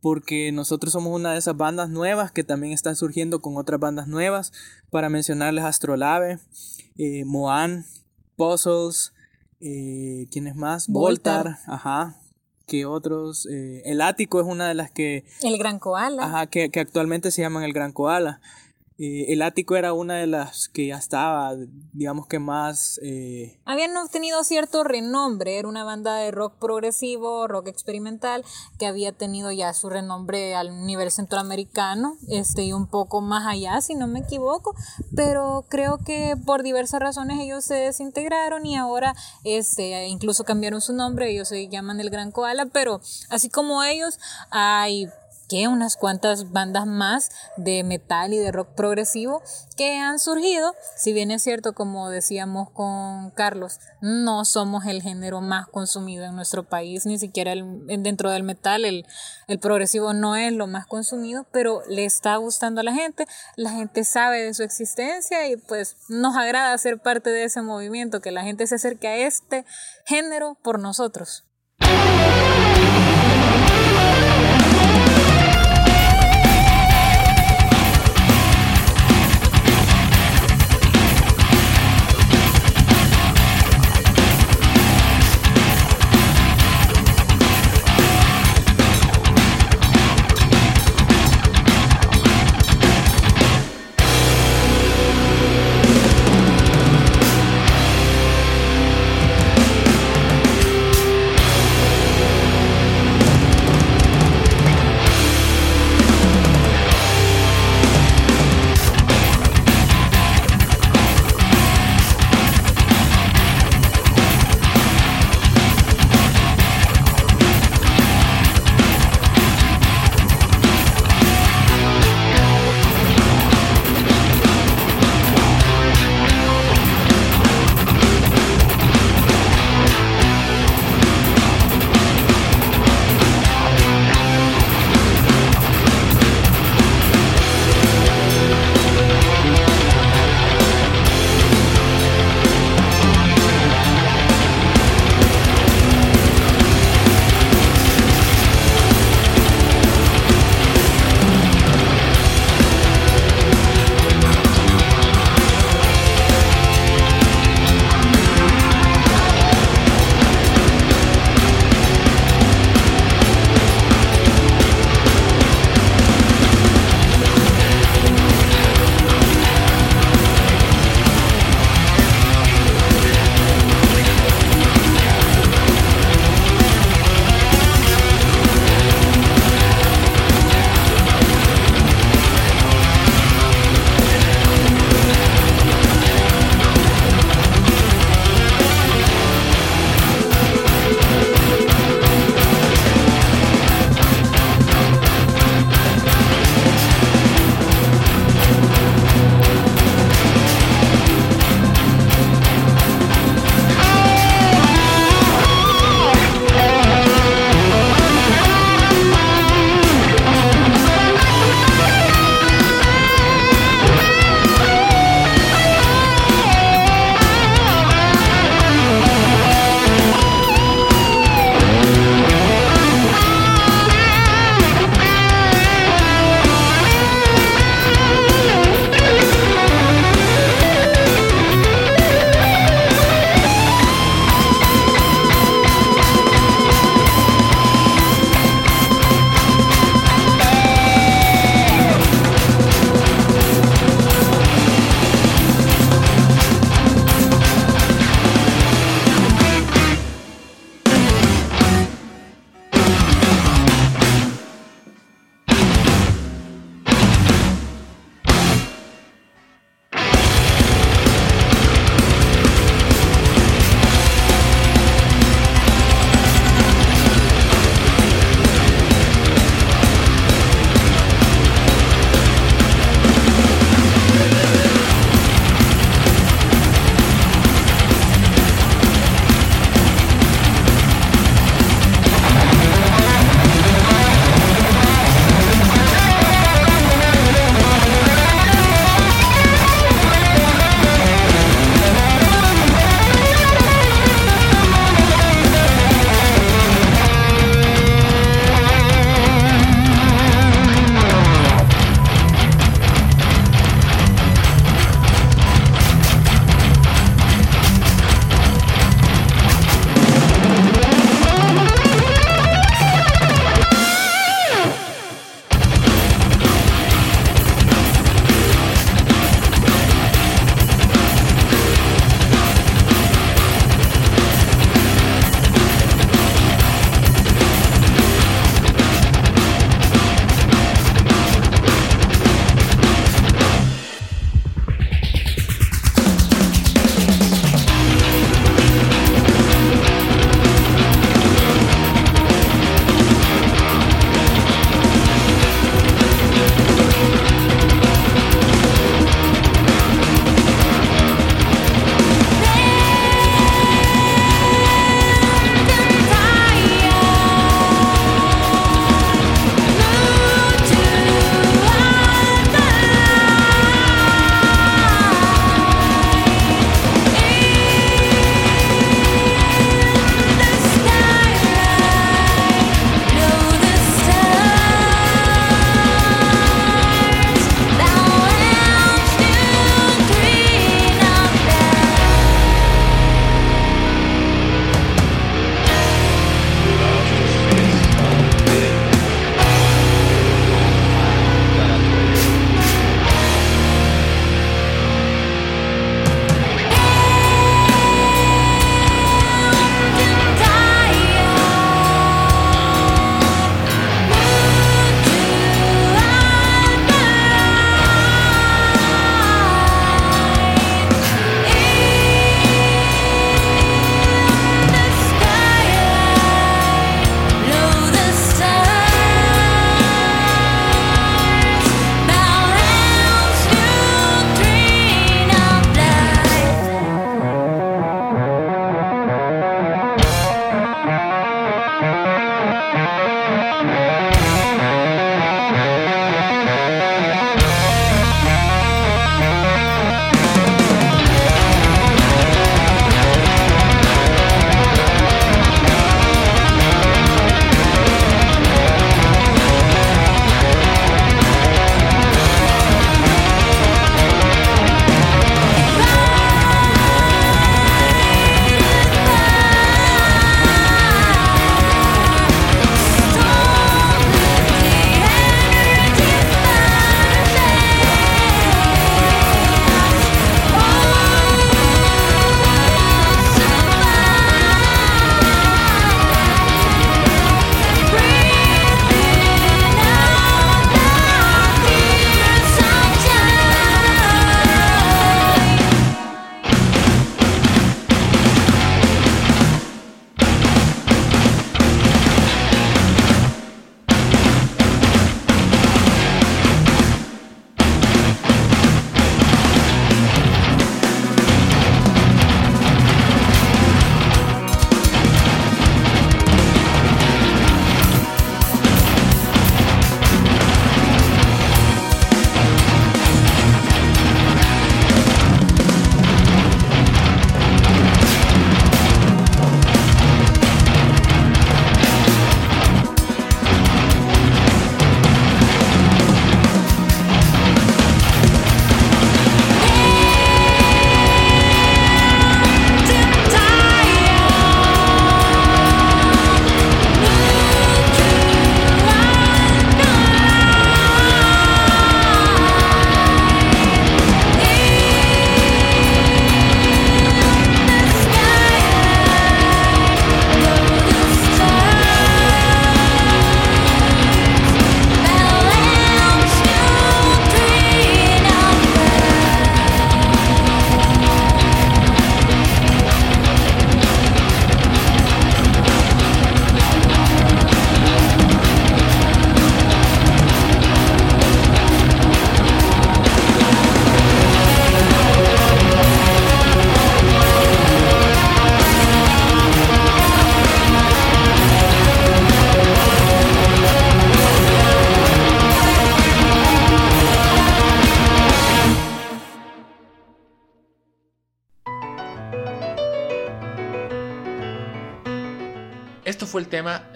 porque 0.02 0.52
nosotros 0.52 0.94
somos 0.94 1.16
una 1.16 1.32
de 1.32 1.38
esas 1.38 1.56
bandas 1.56 1.92
nuevas 1.92 2.32
que 2.32 2.44
también 2.44 2.74
están 2.74 2.96
surgiendo 2.96 3.40
con 3.40 3.56
otras 3.56 3.80
bandas 3.80 4.08
nuevas, 4.08 4.52
para 4.90 5.10
mencionarles 5.10 5.64
Astrolabe, 5.64 6.40
eh, 6.98 7.24
Moan, 7.24 7.86
Puzzles, 8.36 9.14
eh, 9.60 10.26
¿quién 10.32 10.52
más? 10.58 10.88
Voltar, 10.88 11.60
ajá, 11.68 12.20
que 12.68 12.86
otros. 12.86 13.46
Eh, 13.46 13.82
el 13.86 14.02
Ático 14.02 14.40
es 14.40 14.48
una 14.48 14.68
de 14.68 14.74
las 14.74 14.92
que. 14.92 15.26
El 15.42 15.58
Gran 15.58 15.80
Koala. 15.80 16.26
Ajá, 16.26 16.48
que, 16.48 16.70
que 16.70 16.80
actualmente 16.80 17.32
se 17.32 17.42
llaman 17.42 17.64
el 17.64 17.74
Gran 17.74 17.92
Koala. 17.92 18.42
Eh, 19.00 19.34
el 19.34 19.42
ático 19.42 19.76
era 19.76 19.94
una 19.94 20.16
de 20.16 20.28
las 20.28 20.70
que 20.70 20.88
ya 20.88 20.98
estaba, 20.98 21.56
digamos 21.94 22.28
que 22.28 22.40
más... 22.40 23.00
Eh... 23.04 23.60
Habían 23.66 23.96
obtenido 23.98 24.44
cierto 24.44 24.84
renombre, 24.84 25.58
era 25.58 25.68
una 25.68 25.84
banda 25.84 26.16
de 26.18 26.32
rock 26.32 26.54
progresivo, 26.60 27.48
rock 27.48 27.68
experimental, 27.68 28.46
que 28.78 28.86
había 28.86 29.12
tenido 29.12 29.52
ya 29.52 29.74
su 29.74 29.90
renombre 29.90 30.54
al 30.56 30.86
nivel 30.86 31.12
centroamericano, 31.12 32.18
este, 32.28 32.64
y 32.64 32.74
un 32.74 32.88
poco 32.88 33.22
más 33.22 33.48
allá, 33.48 33.82
si 33.82 33.96
no 33.96 34.08
me 34.08 34.20
equivoco, 34.20 34.76
pero 35.16 35.66
creo 35.70 35.98
que 35.98 36.36
por 36.46 36.62
diversas 36.64 37.00
razones 37.00 37.40
ellos 37.40 37.66
se 37.66 37.76
desintegraron 37.76 38.66
y 38.66 38.76
ahora 38.76 39.16
este, 39.44 40.08
incluso 40.08 40.44
cambiaron 40.44 40.82
su 40.82 40.94
nombre, 40.94 41.32
ellos 41.32 41.48
se 41.48 41.68
llaman 41.68 42.00
el 42.00 42.10
Gran 42.10 42.32
Koala, 42.32 42.68
pero 42.68 43.02
así 43.30 43.50
como 43.50 43.84
ellos 43.84 44.20
hay 44.52 45.08
que 45.48 45.68
unas 45.68 45.98
cuantas 45.98 46.52
bandas 46.52 46.86
más 46.86 47.32
de 47.58 47.84
metal 47.84 48.34
y 48.34 48.38
de 48.38 48.52
rock 48.52 48.70
progresivo 48.76 49.42
que 49.76 49.98
han 49.98 50.20
surgido. 50.20 50.76
Si 50.96 51.14
bien 51.14 51.32
es 51.32 51.44
cierto, 51.44 51.74
como 51.74 52.10
decíamos 52.10 52.70
con 52.70 53.32
Carlos, 53.32 53.80
no 54.02 54.46
somos 54.46 54.86
el 54.86 55.02
género 55.02 55.42
más 55.42 55.68
consumido 55.68 56.26
en 56.26 56.36
nuestro 56.36 56.64
país, 56.64 57.06
ni 57.06 57.20
siquiera 57.20 57.54
dentro 57.56 58.32
del 58.32 58.44
metal 58.44 58.86
el, 58.86 59.06
el 59.48 59.60
progresivo 59.60 60.14
no 60.14 60.36
es 60.36 60.54
lo 60.54 60.68
más 60.68 60.86
consumido, 60.86 61.46
pero 61.52 61.82
le 61.88 62.06
está 62.06 62.36
gustando 62.38 62.82
a 62.82 62.84
la 62.84 62.94
gente, 62.94 63.28
la 63.56 63.72
gente 63.72 64.04
sabe 64.04 64.42
de 64.44 64.54
su 64.54 64.64
existencia 64.64 65.48
y 65.48 65.58
pues 65.58 65.98
nos 66.10 66.36
agrada 66.36 66.78
ser 66.78 67.00
parte 67.00 67.30
de 67.30 67.46
ese 67.46 67.62
movimiento, 67.62 68.22
que 68.22 68.32
la 68.32 68.44
gente 68.44 68.68
se 68.68 68.76
acerque 68.76 69.08
a 69.08 69.18
este 69.18 69.66
género 70.06 70.58
por 70.62 70.80
nosotros. 70.80 71.46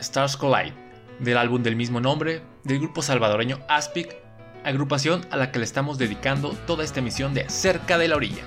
Stars 0.08 0.38
Collide, 0.38 0.74
del 1.20 1.38
álbum 1.38 1.62
del 1.62 1.76
mismo 1.76 2.00
nombre, 2.00 2.42
del 2.64 2.80
grupo 2.80 3.02
salvadoreño 3.02 3.60
Aspic, 3.68 4.16
agrupación 4.64 5.26
a 5.32 5.36
la 5.38 5.52
que 5.52 5.60
le 5.60 5.66
estamos 5.66 5.98
dedicando 5.98 6.52
toda 6.66 6.86
esta 6.86 7.02
emisión 7.02 7.34
de 7.34 7.50
Cerca 7.50 7.98
de 7.98 8.08
la 8.08 8.16
Orilla. 8.16 8.44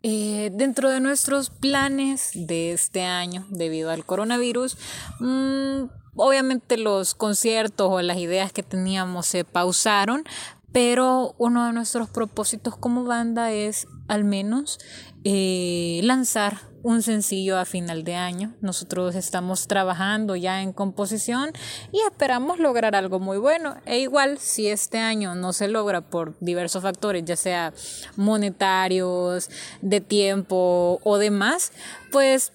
Eh, 0.01 0.49
dentro 0.53 0.89
de 0.89 1.01
nuestros 1.01 1.49
planes 1.49 2.31
de 2.33 2.71
este 2.71 3.03
año, 3.03 3.45
debido 3.49 3.91
al 3.91 4.05
coronavirus, 4.05 4.77
mmm, 5.19 5.83
obviamente 6.15 6.77
los 6.77 7.15
conciertos 7.15 7.89
o 7.91 8.01
las 8.01 8.17
ideas 8.17 8.53
que 8.53 8.63
teníamos 8.63 9.25
se 9.25 9.43
pausaron, 9.43 10.23
pero 10.71 11.35
uno 11.37 11.65
de 11.65 11.73
nuestros 11.73 12.09
propósitos 12.09 12.77
como 12.77 13.03
banda 13.03 13.51
es 13.51 13.87
al 14.07 14.23
menos 14.23 14.79
eh, 15.23 15.99
lanzar 16.03 16.68
un 16.83 17.01
sencillo 17.01 17.57
a 17.57 17.65
final 17.65 18.03
de 18.03 18.15
año. 18.15 18.53
Nosotros 18.61 19.15
estamos 19.15 19.67
trabajando 19.67 20.35
ya 20.35 20.61
en 20.61 20.73
composición 20.73 21.51
y 21.91 21.99
esperamos 22.09 22.59
lograr 22.59 22.95
algo 22.95 23.19
muy 23.19 23.37
bueno. 23.37 23.75
E 23.85 23.99
igual, 23.99 24.39
si 24.39 24.67
este 24.67 24.97
año 24.97 25.35
no 25.35 25.53
se 25.53 25.67
logra 25.67 26.01
por 26.01 26.37
diversos 26.39 26.83
factores, 26.83 27.23
ya 27.25 27.35
sea 27.35 27.73
monetarios, 28.15 29.49
de 29.81 30.01
tiempo 30.01 30.99
o 31.03 31.17
demás, 31.17 31.71
pues 32.11 32.51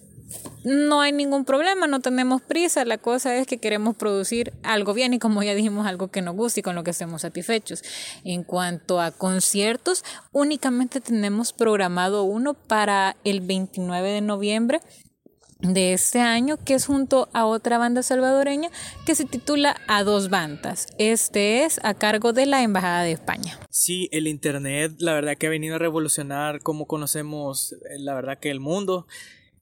no 0.64 1.00
hay 1.00 1.12
ningún 1.12 1.44
problema, 1.44 1.86
no 1.86 2.00
tenemos 2.00 2.40
prisa, 2.40 2.84
la 2.84 2.98
cosa 2.98 3.36
es 3.36 3.46
que 3.46 3.58
queremos 3.58 3.96
producir 3.96 4.52
algo 4.62 4.94
bien 4.94 5.12
y 5.12 5.18
como 5.18 5.42
ya 5.42 5.54
dijimos, 5.54 5.86
algo 5.86 6.08
que 6.08 6.22
nos 6.22 6.34
guste 6.34 6.60
y 6.60 6.62
con 6.62 6.74
lo 6.74 6.84
que 6.84 6.92
estemos 6.92 7.22
satisfechos. 7.22 7.82
En 8.24 8.44
cuanto 8.44 9.00
a 9.00 9.10
conciertos, 9.10 10.04
únicamente 10.32 11.00
tenemos 11.00 11.52
programado 11.52 12.24
uno 12.24 12.54
para 12.54 13.16
el 13.24 13.40
29 13.40 14.10
de 14.10 14.20
noviembre 14.22 14.80
de 15.60 15.92
este 15.92 16.20
año, 16.20 16.58
que 16.62 16.74
es 16.74 16.86
junto 16.86 17.28
a 17.32 17.46
otra 17.46 17.78
banda 17.78 18.02
salvadoreña 18.02 18.70
que 19.06 19.14
se 19.14 19.24
titula 19.24 19.76
A 19.86 20.04
dos 20.04 20.28
bandas. 20.28 20.88
Este 20.98 21.64
es 21.64 21.80
a 21.84 21.94
cargo 21.94 22.32
de 22.32 22.46
la 22.46 22.62
Embajada 22.62 23.02
de 23.02 23.12
España. 23.12 23.58
Sí, 23.70 24.08
el 24.12 24.26
Internet, 24.26 24.92
la 24.98 25.14
verdad 25.14 25.36
que 25.36 25.46
ha 25.46 25.50
venido 25.50 25.76
a 25.76 25.78
revolucionar 25.78 26.60
cómo 26.60 26.86
conocemos, 26.86 27.72
eh, 27.72 27.98
la 27.98 28.14
verdad 28.14 28.38
que 28.38 28.50
el 28.50 28.60
mundo. 28.60 29.06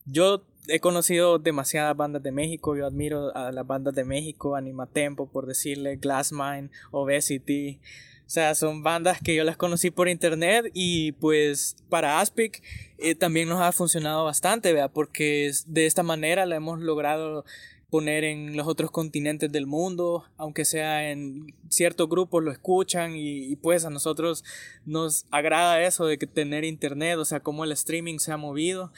Yo 0.04 0.42
he 0.68 0.80
conocido 0.80 1.38
demasiadas 1.38 1.96
bandas 1.96 2.22
de 2.22 2.32
México, 2.32 2.76
yo 2.76 2.86
admiro 2.86 3.34
a 3.36 3.52
las 3.52 3.66
bandas 3.66 3.94
de 3.94 4.04
México, 4.04 4.56
Animatempo, 4.56 5.26
por 5.26 5.46
decirle, 5.46 5.96
Glassmine, 5.96 6.70
Obesity. 6.90 7.80
O 8.26 8.30
sea, 8.32 8.54
son 8.54 8.82
bandas 8.82 9.20
que 9.20 9.34
yo 9.34 9.44
las 9.44 9.56
conocí 9.56 9.90
por 9.90 10.08
internet 10.08 10.70
y 10.72 11.12
pues 11.12 11.76
para 11.90 12.20
Aspic 12.20 12.62
eh, 12.98 13.14
también 13.14 13.48
nos 13.48 13.60
ha 13.60 13.72
funcionado 13.72 14.24
bastante, 14.24 14.72
¿vea? 14.72 14.88
porque 14.88 15.52
de 15.66 15.86
esta 15.86 16.02
manera 16.02 16.46
la 16.46 16.56
hemos 16.56 16.80
logrado 16.80 17.44
poner 17.90 18.24
en 18.24 18.56
los 18.56 18.66
otros 18.68 18.90
continentes 18.90 19.52
del 19.52 19.66
mundo, 19.66 20.24
aunque 20.38 20.64
sea 20.64 21.10
en 21.10 21.54
ciertos 21.68 22.08
grupos 22.08 22.42
lo 22.42 22.50
escuchan 22.50 23.16
y, 23.16 23.52
y, 23.52 23.56
pues 23.56 23.84
a 23.84 23.90
nosotros 23.90 24.44
nos 24.86 25.26
agrada 25.30 25.82
eso 25.82 26.06
de 26.06 26.16
que 26.16 26.26
tener 26.26 26.64
internet, 26.64 27.18
o 27.18 27.26
sea, 27.26 27.40
cómo 27.40 27.64
el 27.64 27.72
streaming 27.72 28.18
se 28.18 28.32
ha 28.32 28.38
movido. 28.38 28.92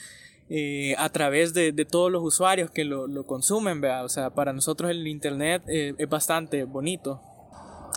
Eh, 0.57 0.95
a 0.99 1.09
través 1.09 1.53
de, 1.53 1.73
de, 1.73 1.85
todos 1.85 2.13
los 2.13 2.23
usuarios 2.23 2.71
que 2.71 2.85
lo, 2.85 3.09
lo 3.09 3.27
consumen, 3.27 3.81
¿vea? 3.81 4.05
o 4.05 4.09
sea, 4.09 4.31
para 4.31 4.53
nosotros 4.53 4.89
el 4.89 5.05
Internet 5.09 5.65
eh, 5.67 5.95
es 5.99 6.09
bastante 6.09 6.63
bonito. 6.63 7.21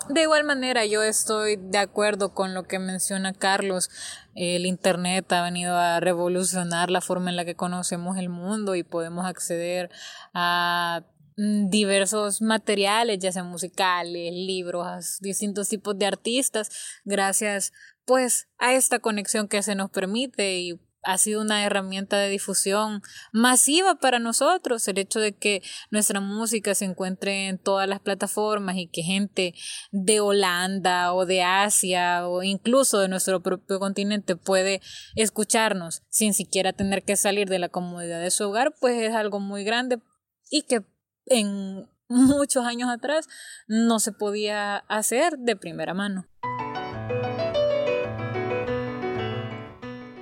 De 0.10 0.24
igual 0.24 0.44
manera, 0.44 0.84
yo 0.88 1.04
estoy 1.04 1.58
de 1.58 1.78
acuerdo 1.78 2.34
con 2.34 2.56
lo 2.56 2.64
que 2.64 2.80
menciona 2.80 3.32
Carlos. 3.32 3.92
El 4.34 4.66
Internet 4.66 5.32
ha 5.34 5.44
venido 5.44 5.76
a 5.76 6.00
revolucionar 6.00 6.90
la 6.90 7.02
forma 7.02 7.30
en 7.30 7.36
la 7.36 7.46
que 7.46 7.54
conocemos 7.54 8.18
el 8.18 8.30
mundo 8.30 8.74
y 8.74 8.82
podemos 8.82 9.28
acceder 9.28 9.92
a 10.34 11.04
mm, 11.36 11.70
diversos 11.70 12.42
materiales, 12.42 13.20
ya 13.20 13.32
sean 13.32 13.52
musicales, 13.52 14.34
libros, 14.34 15.20
distintos 15.22 15.70
tipos 15.70 15.96
de 16.00 16.08
artistas, 16.08 16.72
gracias 17.06 17.72
pues 18.04 18.48
a 18.58 18.74
esta 18.74 18.98
conexión 18.98 19.48
que 19.48 19.62
se 19.62 19.76
nos 19.76 19.92
permite 19.92 20.58
y 20.58 20.80
ha 21.08 21.18
sido 21.18 21.42
una 21.42 21.64
herramienta 21.64 22.18
de 22.18 22.28
difusión 22.28 23.02
masiva 23.32 23.96
para 23.96 24.20
nosotros, 24.20 24.86
el 24.90 24.98
hecho 24.98 25.22
de 25.22 25.32
que 25.32 25.64
nuestra 25.90 26.20
música 26.20 26.76
se 26.76 26.84
encuentre 26.84 27.48
en 27.48 27.60
todas 27.60 27.88
las 27.88 28.02
plataformas 28.02 28.76
y 28.76 28.88
que 28.88 29.04
gente 29.04 29.54
de 29.92 30.20
Holanda 30.20 31.14
o 31.14 31.26
de 31.26 31.44
Asia 31.44 32.28
o 32.28 32.44
incluso 32.44 33.00
de 33.00 33.08
nuestro 33.08 33.42
propio 33.42 33.80
continente 33.80 34.36
puede 34.36 34.82
escucharnos 35.16 36.04
sin 36.10 36.34
siquiera 36.34 36.74
tener 36.74 37.04
que 37.04 37.16
salir 37.16 37.48
de 37.48 37.60
la 37.60 37.70
comodidad 37.70 38.20
de 38.20 38.30
su 38.30 38.44
hogar, 38.44 38.76
pues 38.82 39.02
es 39.02 39.16
algo 39.16 39.40
muy 39.40 39.64
grande 39.64 40.00
y 40.50 40.64
que 40.64 40.84
en 41.26 41.90
muchos 42.10 42.66
años 42.66 42.90
atrás 42.90 43.30
no 43.68 44.00
se 44.00 44.12
podía 44.12 44.78
hacer 44.90 45.38
de 45.38 45.56
primera 45.56 45.94
mano. 45.94 46.28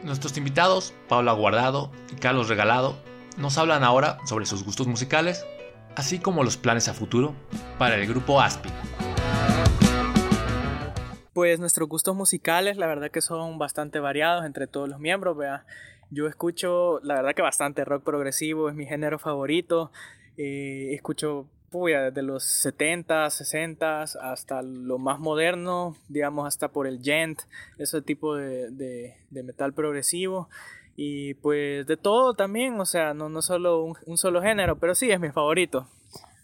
Nuestros 0.05 0.37
invitados, 0.37 0.93
Paula 1.09 1.31
Guardado 1.31 1.89
y 2.13 2.15
Carlos 2.17 2.47
Regalado, 2.47 2.95
nos 3.39 3.57
hablan 3.57 3.83
ahora 3.83 4.19
sobre 4.27 4.45
sus 4.45 4.63
gustos 4.63 4.85
musicales, 4.85 5.43
así 5.95 6.19
como 6.19 6.43
los 6.43 6.57
planes 6.57 6.87
a 6.87 6.93
futuro 6.93 7.33
para 7.79 7.95
el 7.95 8.05
grupo 8.05 8.39
ASPI. 8.39 8.69
Pues 11.33 11.59
nuestros 11.59 11.89
gustos 11.89 12.15
musicales, 12.15 12.77
la 12.77 12.85
verdad 12.85 13.09
que 13.09 13.21
son 13.21 13.57
bastante 13.57 13.99
variados 13.99 14.45
entre 14.45 14.67
todos 14.67 14.87
los 14.87 14.99
miembros, 14.99 15.35
vea. 15.35 15.65
Yo 16.11 16.27
escucho, 16.27 16.99
la 17.01 17.15
verdad 17.15 17.33
que 17.33 17.41
bastante 17.41 17.83
rock 17.83 18.03
progresivo, 18.03 18.69
es 18.69 18.75
mi 18.75 18.85
género 18.85 19.17
favorito. 19.17 19.91
Eh, 20.37 20.93
escucho 20.93 21.47
desde 21.71 22.21
los 22.21 22.43
70, 22.43 23.29
60 23.29 24.01
hasta 24.01 24.61
lo 24.61 24.97
más 24.97 25.19
moderno, 25.19 25.95
digamos 26.07 26.47
hasta 26.47 26.69
por 26.69 26.87
el 26.87 27.01
gent, 27.01 27.41
ese 27.77 28.01
tipo 28.01 28.35
de, 28.35 28.71
de, 28.71 29.43
metal 29.43 29.73
progresivo. 29.73 30.49
Y 30.95 31.33
pues 31.35 31.85
de 31.85 31.97
todo 31.97 32.33
también, 32.33 32.79
o 32.79 32.85
sea, 32.85 33.13
no, 33.13 33.27
no 33.27 33.41
solo 33.41 33.83
un, 33.83 33.97
un 34.05 34.17
solo 34.17 34.41
género, 34.41 34.77
pero 34.77 34.95
sí 34.95 35.11
es 35.11 35.19
mi 35.19 35.29
favorito. 35.29 35.87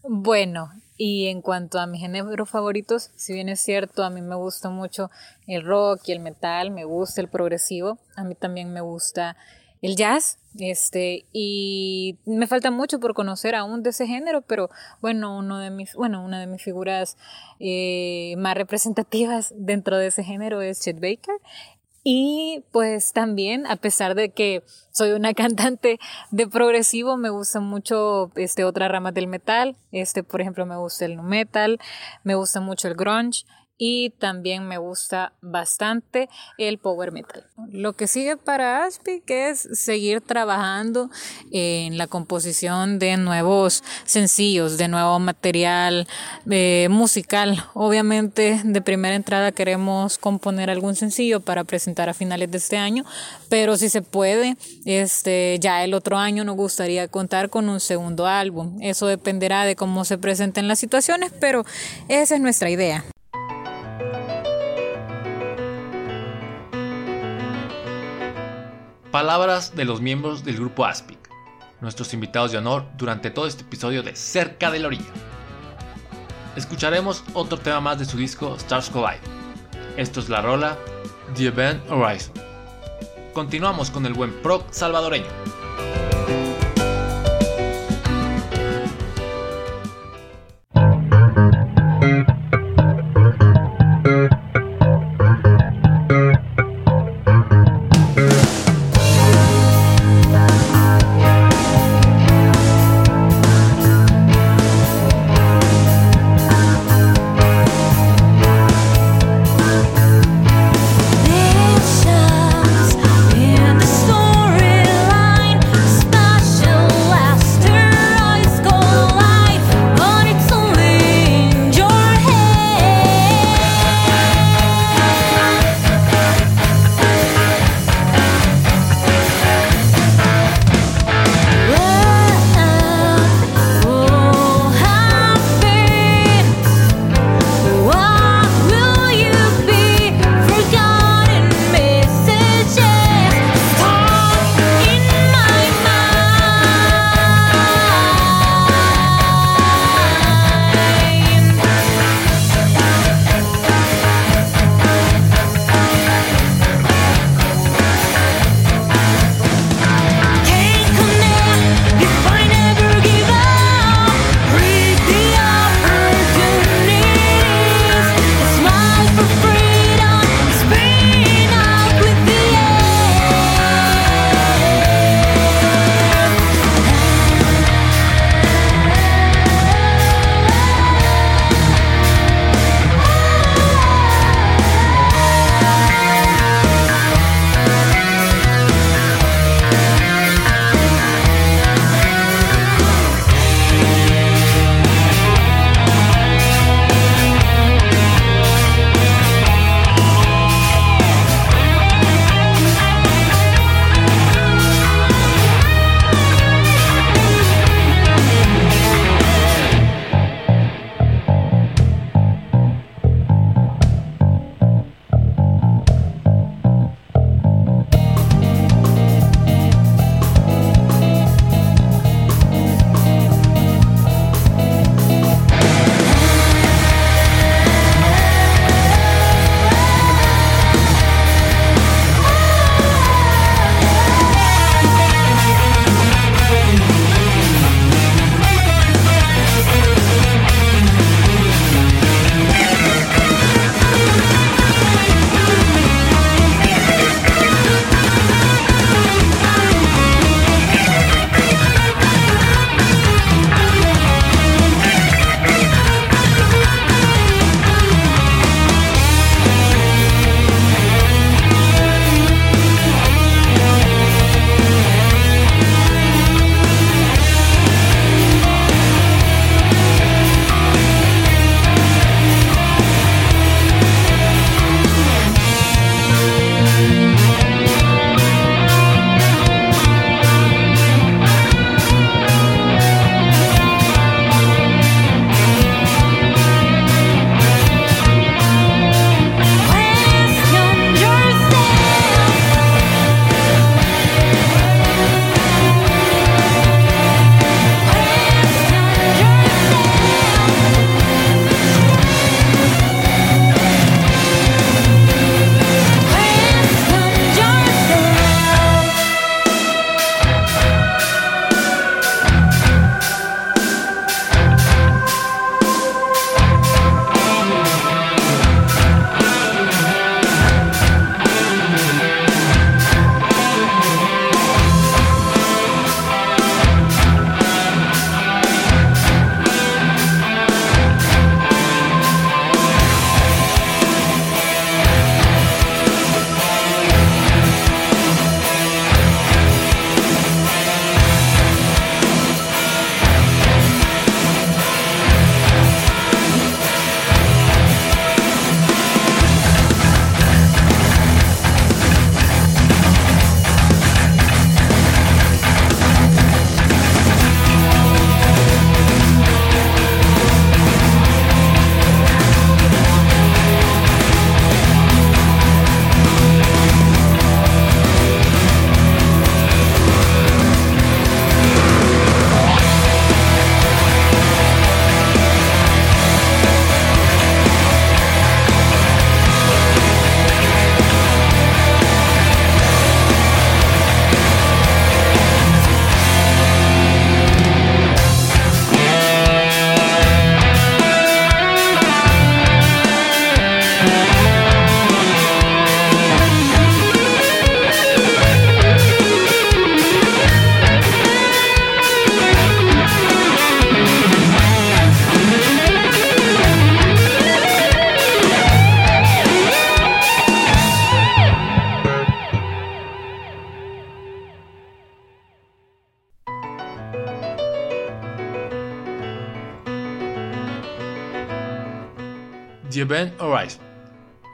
Bueno, 0.04 0.72
y 0.98 1.28
en 1.28 1.42
cuanto 1.42 1.80
a 1.80 1.88
mis 1.88 2.02
géneros 2.02 2.50
favoritos, 2.50 3.12
si 3.16 3.34
bien 3.34 3.48
es 3.48 3.62
cierto, 3.62 4.04
a 4.04 4.10
mí 4.10 4.22
me 4.22 4.36
gusta 4.36 4.70
mucho 4.70 5.10
el 5.48 5.64
rock 5.64 6.02
y 6.08 6.12
el 6.12 6.20
metal, 6.20 6.72
me 6.72 6.84
gusta 6.84 7.22
el 7.22 7.30
progresivo, 7.30 7.98
a 8.18 8.24
mí 8.24 8.36
también 8.36 8.74
me 8.74 8.82
gusta 8.82 9.38
el 9.82 9.96
jazz, 9.96 10.38
este, 10.60 11.26
y 11.32 12.18
me 12.26 12.48
falta 12.48 12.72
mucho 12.72 13.00
por 13.00 13.14
conocer 13.14 13.56
aún 13.56 13.84
de 13.84 13.92
ese 13.92 14.06
género, 14.06 14.42
pero 14.42 14.70
bueno, 15.02 15.38
uno 15.38 15.60
de 15.60 15.70
mis, 15.70 15.94
bueno, 15.94 16.24
una 16.24 16.40
de 16.40 16.48
mis 16.48 16.62
figuras 16.62 17.18
eh, 17.60 18.36
más 18.38 18.56
representativas 18.56 19.54
dentro 19.56 19.98
de 19.98 20.08
ese 20.08 20.24
género 20.24 20.62
es 20.62 20.82
Chet 20.82 21.00
Baker. 21.00 21.36
Y 22.04 22.64
pues 22.72 23.14
también, 23.14 23.68
a 23.68 23.76
pesar 23.76 24.16
de 24.16 24.30
que 24.30 24.64
soy 24.92 25.12
una 25.12 25.34
cantante 25.36 26.00
de 26.32 26.48
progresivo, 26.48 27.16
me 27.16 27.30
gusta 27.30 27.60
mucho 27.60 28.32
este, 28.36 28.64
otra 28.64 28.88
rama 28.88 29.12
del 29.12 29.28
metal. 29.28 29.76
Este, 29.92 30.24
por 30.24 30.42
ejemplo, 30.42 30.66
me 30.66 30.78
gusta 30.78 31.06
el 31.06 31.16
nu 31.16 31.24
metal, 31.24 31.80
me 32.24 32.36
gusta 32.36 32.60
mucho 32.60 32.88
el 32.88 32.96
grunge 32.96 33.46
y 33.84 34.12
también 34.12 34.68
me 34.68 34.78
gusta 34.78 35.34
bastante 35.42 36.30
el 36.60 36.78
power 36.78 37.12
metal. 37.12 37.48
Lo 37.72 37.94
que 37.94 38.06
sigue 38.06 38.38
para 38.38 38.86
Aspic 38.86 39.24
es 39.28 39.68
seguir 39.74 40.22
trabajando 40.22 41.10
en 41.52 41.98
la 41.98 42.06
composición 42.06 43.00
de 43.00 43.18
nuevos 43.18 43.84
sencillos, 44.06 44.78
de 44.78 44.88
nuevo 44.88 45.18
material 45.18 46.08
eh, 46.48 46.90
musical. 46.92 47.66
Obviamente 47.74 48.62
de 48.64 48.82
primera 48.84 49.16
entrada 49.16 49.52
queremos 49.52 50.20
componer 50.20 50.70
algún 50.70 50.96
sencillo 50.96 51.40
para 51.40 51.64
presentar 51.64 52.08
a 52.08 52.14
finales 52.14 52.52
de 52.52 52.60
este 52.60 52.78
año, 52.78 53.04
pero 53.50 53.78
si 53.78 53.90
se 53.90 54.04
puede, 54.04 54.58
este, 54.86 55.58
ya 55.60 55.84
el 55.84 55.96
otro 55.96 56.20
año 56.20 56.44
nos 56.44 56.56
gustaría 56.56 57.08
contar 57.08 57.50
con 57.50 57.68
un 57.68 57.80
segundo 57.80 58.28
álbum. 58.28 58.78
Eso 58.80 59.08
dependerá 59.08 59.66
de 59.66 59.76
cómo 59.76 60.06
se 60.06 60.20
presenten 60.20 60.68
las 60.68 60.78
situaciones, 60.78 61.32
pero 61.40 61.66
esa 62.10 62.36
es 62.36 62.42
nuestra 62.42 62.70
idea. 62.70 63.04
Palabras 69.12 69.76
de 69.76 69.84
los 69.84 70.00
miembros 70.00 70.46
del 70.46 70.56
grupo 70.56 70.86
Aspic, 70.86 71.20
nuestros 71.82 72.14
invitados 72.14 72.54
de 72.54 72.60
honor 72.60 72.86
durante 72.96 73.30
todo 73.30 73.46
este 73.46 73.64
episodio 73.64 74.04
de 74.04 74.16
Cerca 74.16 74.72
de 74.72 74.80
la 74.80 74.88
Orilla. 74.88 75.12
Escucharemos 76.56 77.26
otro 77.34 77.58
tema 77.58 77.82
más 77.82 78.00
de 78.00 78.06
su 78.06 78.16
disco 78.16 78.56
Stars 78.56 78.90
Collide. 78.90 79.20
Esto 79.98 80.22
es 80.22 80.30
la 80.30 80.42
rola 80.42 80.78
The 81.36 81.48
Event 81.48 81.92
Horizon. 81.92 82.34
Continuamos 83.34 83.92
con 83.92 84.06
el 84.06 84.14
buen 84.14 84.32
proc 84.42 84.72
salvadoreño. 84.72 85.61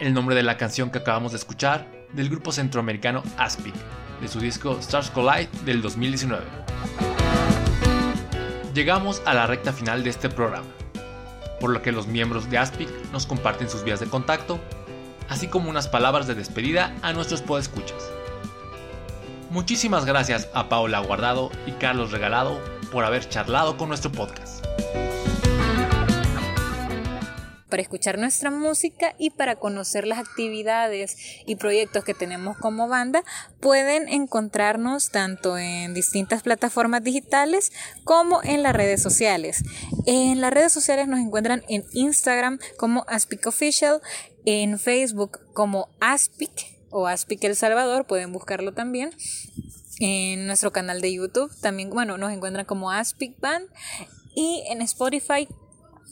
El 0.08 0.14
nombre 0.14 0.36
de 0.36 0.44
la 0.44 0.56
canción 0.56 0.90
que 0.90 1.00
acabamos 1.00 1.34
de 1.34 1.38
escuchar 1.38 1.86
del 2.14 2.30
grupo 2.30 2.54
centroamericano 2.54 3.24
Aspic, 3.38 3.76
de 4.22 4.30
su 4.30 4.40
disco 4.40 4.78
Stars 4.80 5.12
Collide 5.12 5.50
del 5.66 5.82
2019. 5.82 6.46
Llegamos 8.74 9.22
a 9.26 9.34
la 9.34 9.48
recta 9.48 9.74
final 9.74 10.06
de 10.06 10.10
este 10.10 10.30
programa, 10.30 10.68
por 11.60 11.72
lo 11.72 11.82
que 11.82 11.92
los 11.92 12.08
miembros 12.08 12.50
de 12.50 12.58
Aspic 12.58 12.88
nos 13.12 13.26
comparten 13.26 13.70
sus 13.70 13.84
vías 13.84 14.00
de 14.00 14.08
contacto, 14.08 14.62
así 15.28 15.48
como 15.50 15.70
unas 15.70 15.90
palabras 15.90 16.26
de 16.26 16.36
despedida 16.36 16.96
a 17.02 17.12
nuestros 17.12 17.42
podescuchas. 17.42 18.10
Muchísimas 19.50 20.06
gracias 20.06 20.48
a 20.54 20.70
Paola 20.70 21.00
Guardado 21.00 21.52
y 21.66 21.72
Carlos 21.72 22.12
Regalado 22.12 22.62
por 22.94 23.04
haber 23.04 23.28
charlado 23.28 23.76
con 23.76 23.90
nuestro 23.90 24.10
podcast. 24.12 24.57
Para 27.70 27.82
escuchar 27.82 28.18
nuestra 28.18 28.52
música 28.52 29.16
y 29.18 29.30
para 29.32 29.58
conocer 29.58 30.08
las 30.08 30.20
actividades 30.20 31.18
y 31.46 31.56
proyectos 31.56 32.04
que 32.04 32.14
tenemos 32.14 32.58
como 32.58 32.88
banda, 32.88 33.24
pueden 33.60 34.08
encontrarnos 34.08 35.12
tanto 35.12 35.58
en 35.58 35.94
distintas 35.94 36.44
plataformas 36.44 37.04
digitales 37.04 37.72
como 38.04 38.42
en 38.44 38.64
las 38.64 38.76
redes 38.76 39.02
sociales. 39.02 39.64
En 40.06 40.42
las 40.42 40.54
redes 40.54 40.72
sociales 40.72 41.08
nos 41.08 41.20
encuentran 41.20 41.64
en 41.68 41.86
Instagram 41.94 42.60
como 42.78 43.06
Aspic 43.08 43.48
Official, 43.48 44.02
en 44.46 44.80
Facebook 44.80 45.40
como 45.54 45.90
Aspic 46.00 46.78
o 46.90 47.08
Aspic 47.08 47.44
El 47.44 47.56
Salvador, 47.56 48.06
pueden 48.06 48.32
buscarlo 48.32 48.74
también. 48.74 49.12
En 50.00 50.46
nuestro 50.46 50.72
canal 50.72 51.02
de 51.02 51.14
YouTube 51.14 51.52
también, 51.60 51.90
bueno, 51.90 52.18
nos 52.18 52.32
encuentran 52.32 52.66
como 52.66 52.92
Aspic 52.92 53.40
Band 53.40 53.68
y 54.36 54.64
en 54.70 54.82
Spotify 54.84 55.48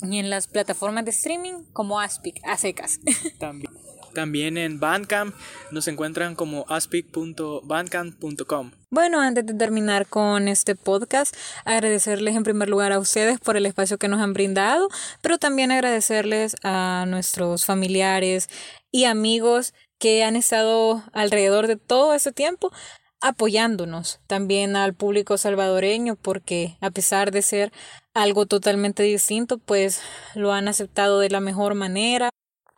y 0.02 0.20
en 0.20 0.30
las 0.30 0.48
plataformas 0.48 1.06
de 1.06 1.12
streaming 1.12 1.64
como 1.74 2.00
Aspic, 2.00 2.42
a 2.44 2.58
secas. 2.58 3.00
También, 3.40 3.72
también 4.16 4.58
en 4.58 4.80
Bandcamp 4.80 5.36
nos 5.72 5.88
encuentran 5.88 6.34
como 6.36 6.66
aspic.bandcamp.com. 6.70 8.72
Bueno, 8.90 9.20
antes 9.20 9.46
de 9.46 9.54
terminar 9.54 10.08
con 10.08 10.48
este 10.48 10.76
podcast, 10.76 11.36
agradecerles 11.66 12.36
en 12.36 12.44
primer 12.44 12.70
lugar 12.70 12.94
a 12.94 13.00
ustedes 13.00 13.40
por 13.40 13.58
el 13.58 13.68
espacio 13.68 14.00
que 14.00 14.08
nos 14.08 14.22
han 14.22 14.34
brindado, 14.34 14.88
pero 15.22 15.38
también 15.38 15.72
agradecerles 15.72 16.56
a 16.64 17.06
nuestros 17.08 17.66
familiares 17.66 18.50
y 18.90 19.04
amigos 19.04 19.76
que 20.00 20.24
han 20.24 20.36
estado 20.36 21.04
alrededor 21.14 21.68
de 21.68 21.76
todo 21.76 22.16
ese 22.16 22.32
tiempo 22.32 22.72
apoyándonos 23.22 24.20
también 24.28 24.76
al 24.76 24.94
público 24.94 25.38
salvadoreño 25.38 26.16
porque 26.16 26.78
a 26.80 26.92
pesar 26.92 27.32
de 27.32 27.42
ser 27.42 27.72
algo 28.16 28.48
totalmente 28.48 29.04
distinto 29.04 29.60
pues 29.60 30.02
lo 30.34 30.52
han 30.54 30.68
aceptado 30.68 31.20
de 31.20 31.30
la 31.30 31.42
mejor 31.42 31.76
manera 31.76 32.30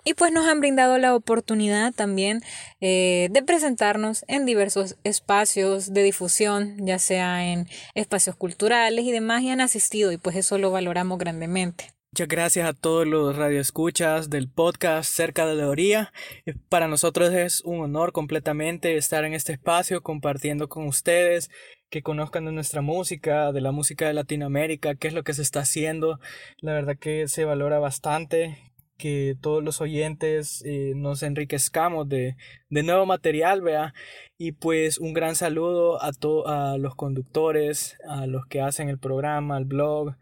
y 0.03 0.13
pues 0.13 0.31
nos 0.31 0.47
han 0.47 0.59
brindado 0.61 0.97
la 0.97 1.15
oportunidad 1.15 1.93
también 1.93 2.41
eh, 2.79 3.27
de 3.31 3.43
presentarnos 3.43 4.23
en 4.27 4.45
diversos 4.45 4.95
espacios 5.03 5.93
de 5.93 6.03
difusión, 6.03 6.77
ya 6.85 6.97
sea 6.97 7.45
en 7.45 7.67
espacios 7.93 8.37
culturales 8.37 9.03
y 9.03 9.11
demás, 9.11 9.41
y 9.41 9.49
han 9.49 9.59
asistido 9.59 10.13
y 10.13 10.17
pues 10.17 10.37
eso 10.37 10.57
lo 10.57 10.71
valoramos 10.71 11.17
grandemente. 11.17 11.91
Muchas 12.13 12.29
gracias 12.29 12.69
a 12.69 12.73
todos 12.73 13.05
los 13.05 13.35
radioescuchas 13.35 14.29
del 14.29 14.49
podcast 14.49 15.11
Cerca 15.11 15.45
de 15.45 15.55
la 15.55 15.67
Orilla. 15.67 16.13
Eh, 16.45 16.53
para 16.69 16.87
nosotros 16.87 17.33
es 17.33 17.61
un 17.65 17.81
honor 17.81 18.13
completamente 18.13 18.95
estar 18.95 19.25
en 19.25 19.33
este 19.33 19.51
espacio 19.51 20.01
compartiendo 20.01 20.69
con 20.69 20.87
ustedes, 20.87 21.51
que 21.89 22.01
conozcan 22.01 22.45
de 22.45 22.51
nuestra 22.51 22.81
música, 22.81 23.51
de 23.51 23.61
la 23.61 23.71
música 23.71 24.07
de 24.07 24.13
Latinoamérica, 24.13 24.95
qué 24.95 25.07
es 25.07 25.13
lo 25.13 25.23
que 25.23 25.33
se 25.33 25.41
está 25.41 25.61
haciendo. 25.61 26.19
La 26.59 26.73
verdad 26.73 26.97
que 26.97 27.27
se 27.27 27.45
valora 27.45 27.79
bastante 27.79 28.57
que 28.97 29.35
todos 29.39 29.63
los 29.63 29.79
oyentes 29.79 30.63
eh, 30.65 30.93
nos 30.95 31.23
enriquezcamos 31.23 32.09
de, 32.09 32.35
de 32.69 32.83
nuevo 32.83 33.05
material, 33.05 33.61
vea. 33.61 33.93
Y 34.37 34.53
pues 34.53 34.97
un 34.97 35.13
gran 35.13 35.35
saludo 35.35 36.01
a, 36.01 36.11
a 36.45 36.77
los 36.77 36.95
conductores, 36.95 37.97
a 38.07 38.27
los 38.27 38.45
que 38.47 38.61
hacen 38.61 38.89
el 38.89 38.99
programa, 38.99 39.57
al 39.57 39.65
blog, 39.65 40.15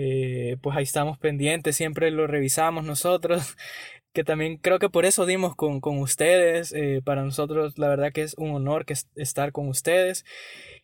eh, 0.00 0.58
pues 0.62 0.76
ahí 0.76 0.84
estamos 0.84 1.18
pendientes, 1.18 1.74
siempre 1.74 2.12
lo 2.12 2.28
revisamos 2.28 2.84
nosotros, 2.84 3.56
que 4.12 4.24
también 4.24 4.56
creo 4.56 4.78
que 4.78 4.88
por 4.88 5.04
eso 5.04 5.26
dimos 5.26 5.54
con, 5.54 5.80
con 5.80 5.98
ustedes, 5.98 6.72
eh, 6.72 7.00
para 7.04 7.24
nosotros 7.24 7.78
la 7.78 7.88
verdad 7.88 8.12
que 8.12 8.22
es 8.22 8.34
un 8.38 8.50
honor 8.50 8.84
que 8.84 8.94
estar 9.16 9.52
con 9.52 9.68
ustedes 9.68 10.24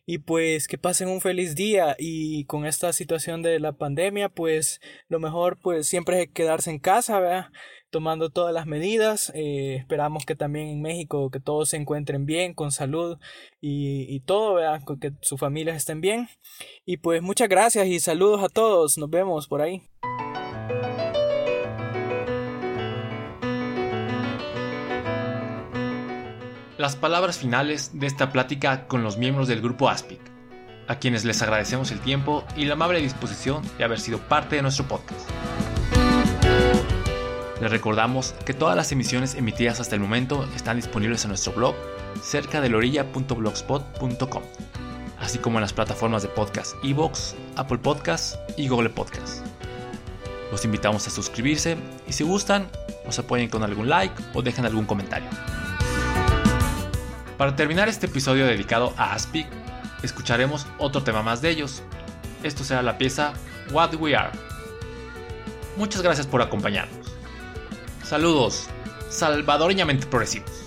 y 0.05 0.19
pues 0.19 0.67
que 0.67 0.77
pasen 0.77 1.09
un 1.09 1.21
feliz 1.21 1.55
día 1.55 1.95
y 1.97 2.45
con 2.45 2.65
esta 2.65 2.93
situación 2.93 3.41
de 3.41 3.59
la 3.59 3.73
pandemia 3.73 4.29
pues 4.29 4.79
lo 5.09 5.19
mejor 5.19 5.57
pues 5.61 5.87
siempre 5.87 6.23
es 6.23 6.29
quedarse 6.31 6.69
en 6.69 6.79
casa, 6.79 7.19
¿verdad? 7.19 7.47
tomando 7.95 8.29
todas 8.29 8.53
las 8.53 8.65
medidas. 8.67 9.31
Eh, 9.35 9.77
esperamos 9.77 10.25
que 10.25 10.35
también 10.35 10.67
en 10.67 10.81
México 10.81 11.29
que 11.31 11.39
todos 11.39 11.69
se 11.69 11.77
encuentren 11.77 12.25
bien, 12.25 12.53
con 12.53 12.73
salud 12.73 13.17
y, 13.61 14.19
todo, 14.25 14.59
que 14.99 15.13
sus 15.21 15.39
familias 15.39 15.77
estén 15.77 16.01
bien. 16.01 16.27
Y 16.85 16.97
pues 16.97 17.21
muchas 17.21 17.47
gracias 17.47 17.87
y 17.87 18.01
saludos 18.01 18.43
a 18.43 18.49
todos. 18.49 18.97
Nos 18.97 19.09
vemos 19.09 19.47
por 19.47 19.61
ahí. 19.61 19.81
Las 26.77 26.97
palabras 26.97 27.37
finales 27.37 27.91
de 27.93 28.05
esta 28.05 28.33
plática 28.33 28.85
con 28.87 29.01
los 29.01 29.17
miembros 29.17 29.47
del 29.47 29.61
grupo 29.61 29.87
ASPIC, 29.87 30.19
a 30.89 30.95
quienes 30.99 31.23
les 31.23 31.41
agradecemos 31.41 31.89
el 31.91 32.01
tiempo 32.01 32.43
y 32.57 32.65
la 32.65 32.73
amable 32.73 32.99
disposición 32.99 33.63
de 33.77 33.85
haber 33.85 33.97
sido 33.97 34.19
parte 34.19 34.57
de 34.57 34.61
nuestro 34.61 34.85
podcast. 34.85 35.29
Les 37.61 37.71
recordamos 37.71 38.35
que 38.45 38.53
todas 38.53 38.75
las 38.75 38.91
emisiones 38.91 39.35
emitidas 39.35 39.79
hasta 39.79 39.95
el 39.95 40.01
momento 40.01 40.45
están 40.53 40.75
disponibles 40.75 41.23
en 41.23 41.29
nuestro 41.29 41.53
blog 41.53 41.75
cerca 42.21 42.59
de 42.59 42.67
lorilla.blogspot.com, 42.67 44.43
así 45.17 45.37
como 45.37 45.59
en 45.59 45.61
las 45.61 45.71
plataformas 45.71 46.23
de 46.23 46.27
podcast 46.27 46.73
Evox, 46.83 47.35
Apple 47.55 47.77
Podcasts 47.77 48.37
y 48.57 48.67
Google 48.67 48.89
Podcasts. 48.89 49.41
Los 50.51 50.65
invitamos 50.65 51.07
a 51.07 51.09
suscribirse 51.09 51.77
y 52.05 52.11
si 52.11 52.25
gustan, 52.25 52.67
nos 53.05 53.17
apoyen 53.17 53.47
con 53.47 53.63
algún 53.63 53.87
like 53.87 54.13
o 54.33 54.41
dejen 54.41 54.65
algún 54.65 54.85
comentario. 54.85 55.29
Para 57.37 57.55
terminar 57.55 57.89
este 57.89 58.05
episodio 58.05 58.45
dedicado 58.45 58.93
a 58.95 59.13
Aspic, 59.13 59.47
escucharemos 60.03 60.65
otro 60.77 61.03
tema 61.03 61.21
más 61.21 61.41
de 61.41 61.49
ellos. 61.49 61.83
Esto 62.43 62.63
será 62.63 62.81
la 62.81 62.97
pieza 62.97 63.33
What 63.71 63.95
We 63.95 64.15
Are. 64.15 64.31
Muchas 65.75 66.01
gracias 66.01 66.27
por 66.27 66.41
acompañarnos. 66.41 67.11
Saludos, 68.03 68.67
salvadoreñamente 69.09 70.07
progresivos. 70.07 70.64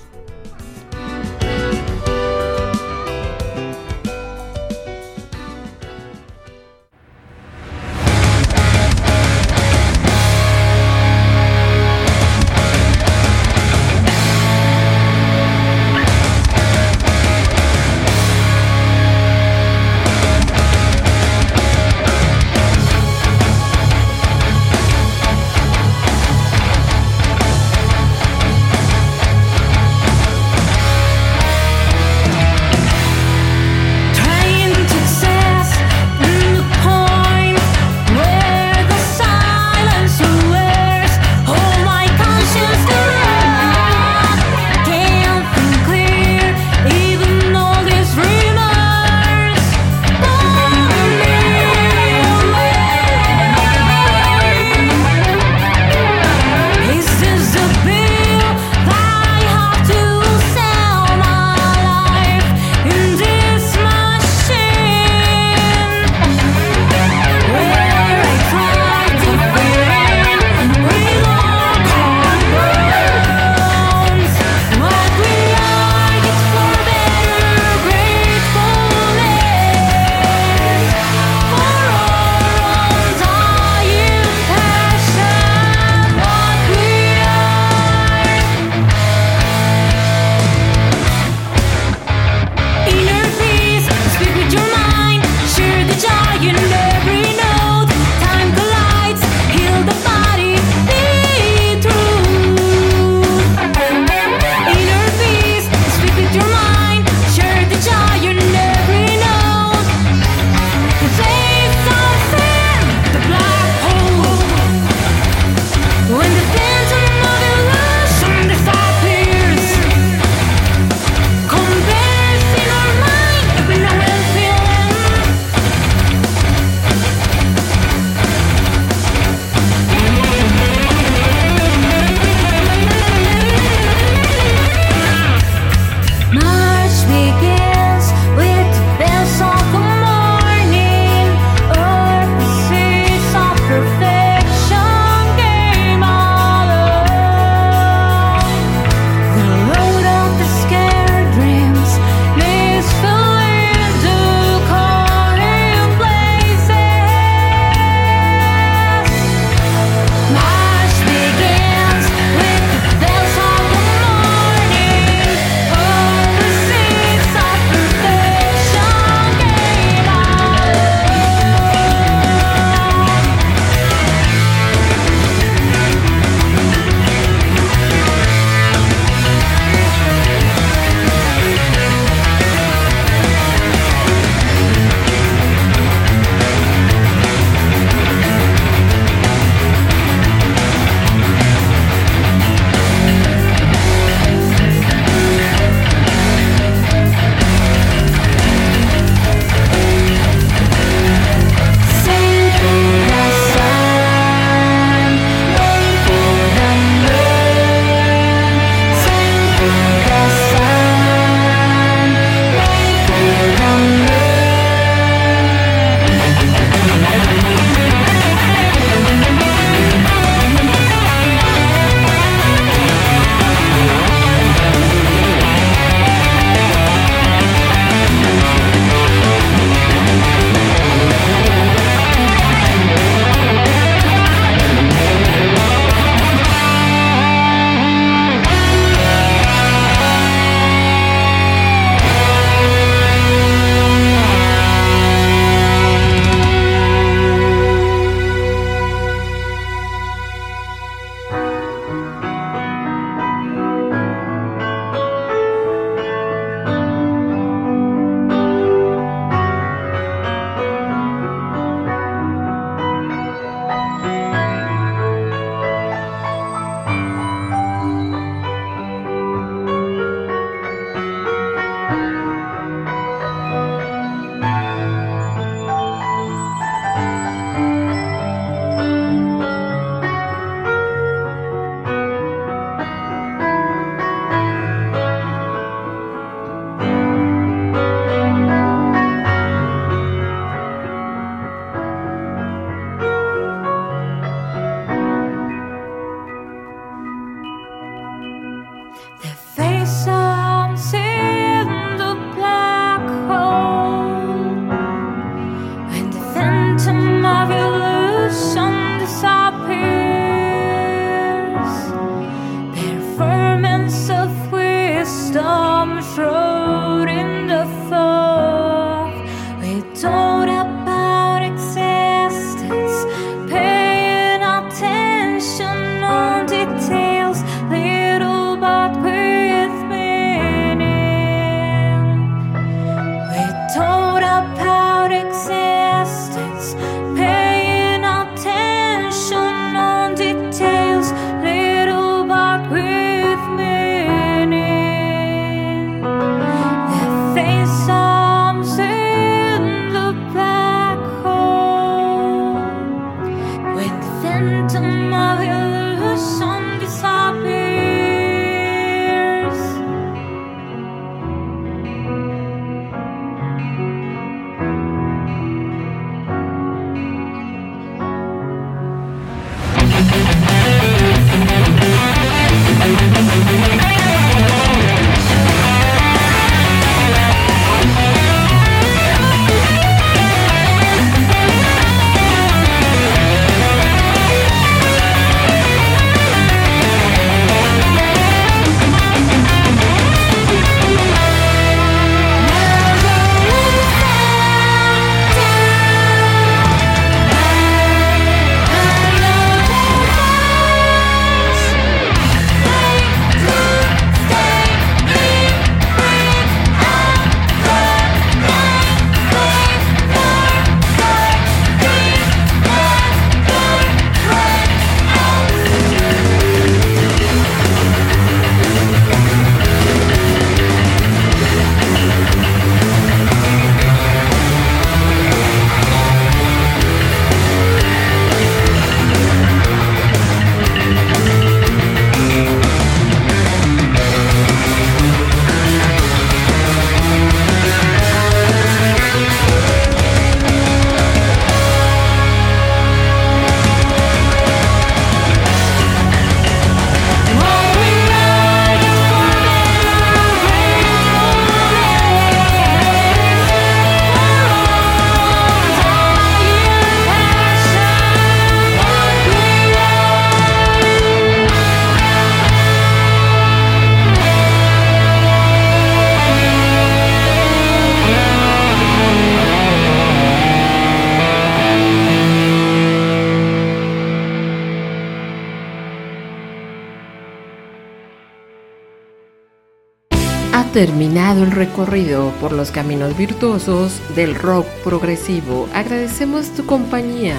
Terminado 480.78 481.42
el 481.42 481.50
recorrido 481.50 482.30
por 482.40 482.52
los 482.52 482.70
caminos 482.70 483.18
virtuosos 483.18 484.00
del 484.14 484.36
rock 484.36 484.64
progresivo. 484.84 485.68
Agradecemos 485.74 486.54
tu 486.54 486.66
compañía 486.66 487.34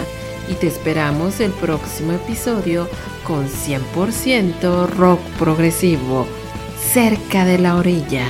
y 0.49 0.55
te 0.55 0.67
esperamos 0.67 1.39
el 1.39 1.51
próximo 1.51 2.11
episodio 2.11 2.89
con 3.23 3.47
100% 3.47 4.89
rock 4.89 5.21
progresivo 5.37 6.27
cerca 6.91 7.45
de 7.45 7.59
la 7.59 7.77
orilla. 7.77 8.25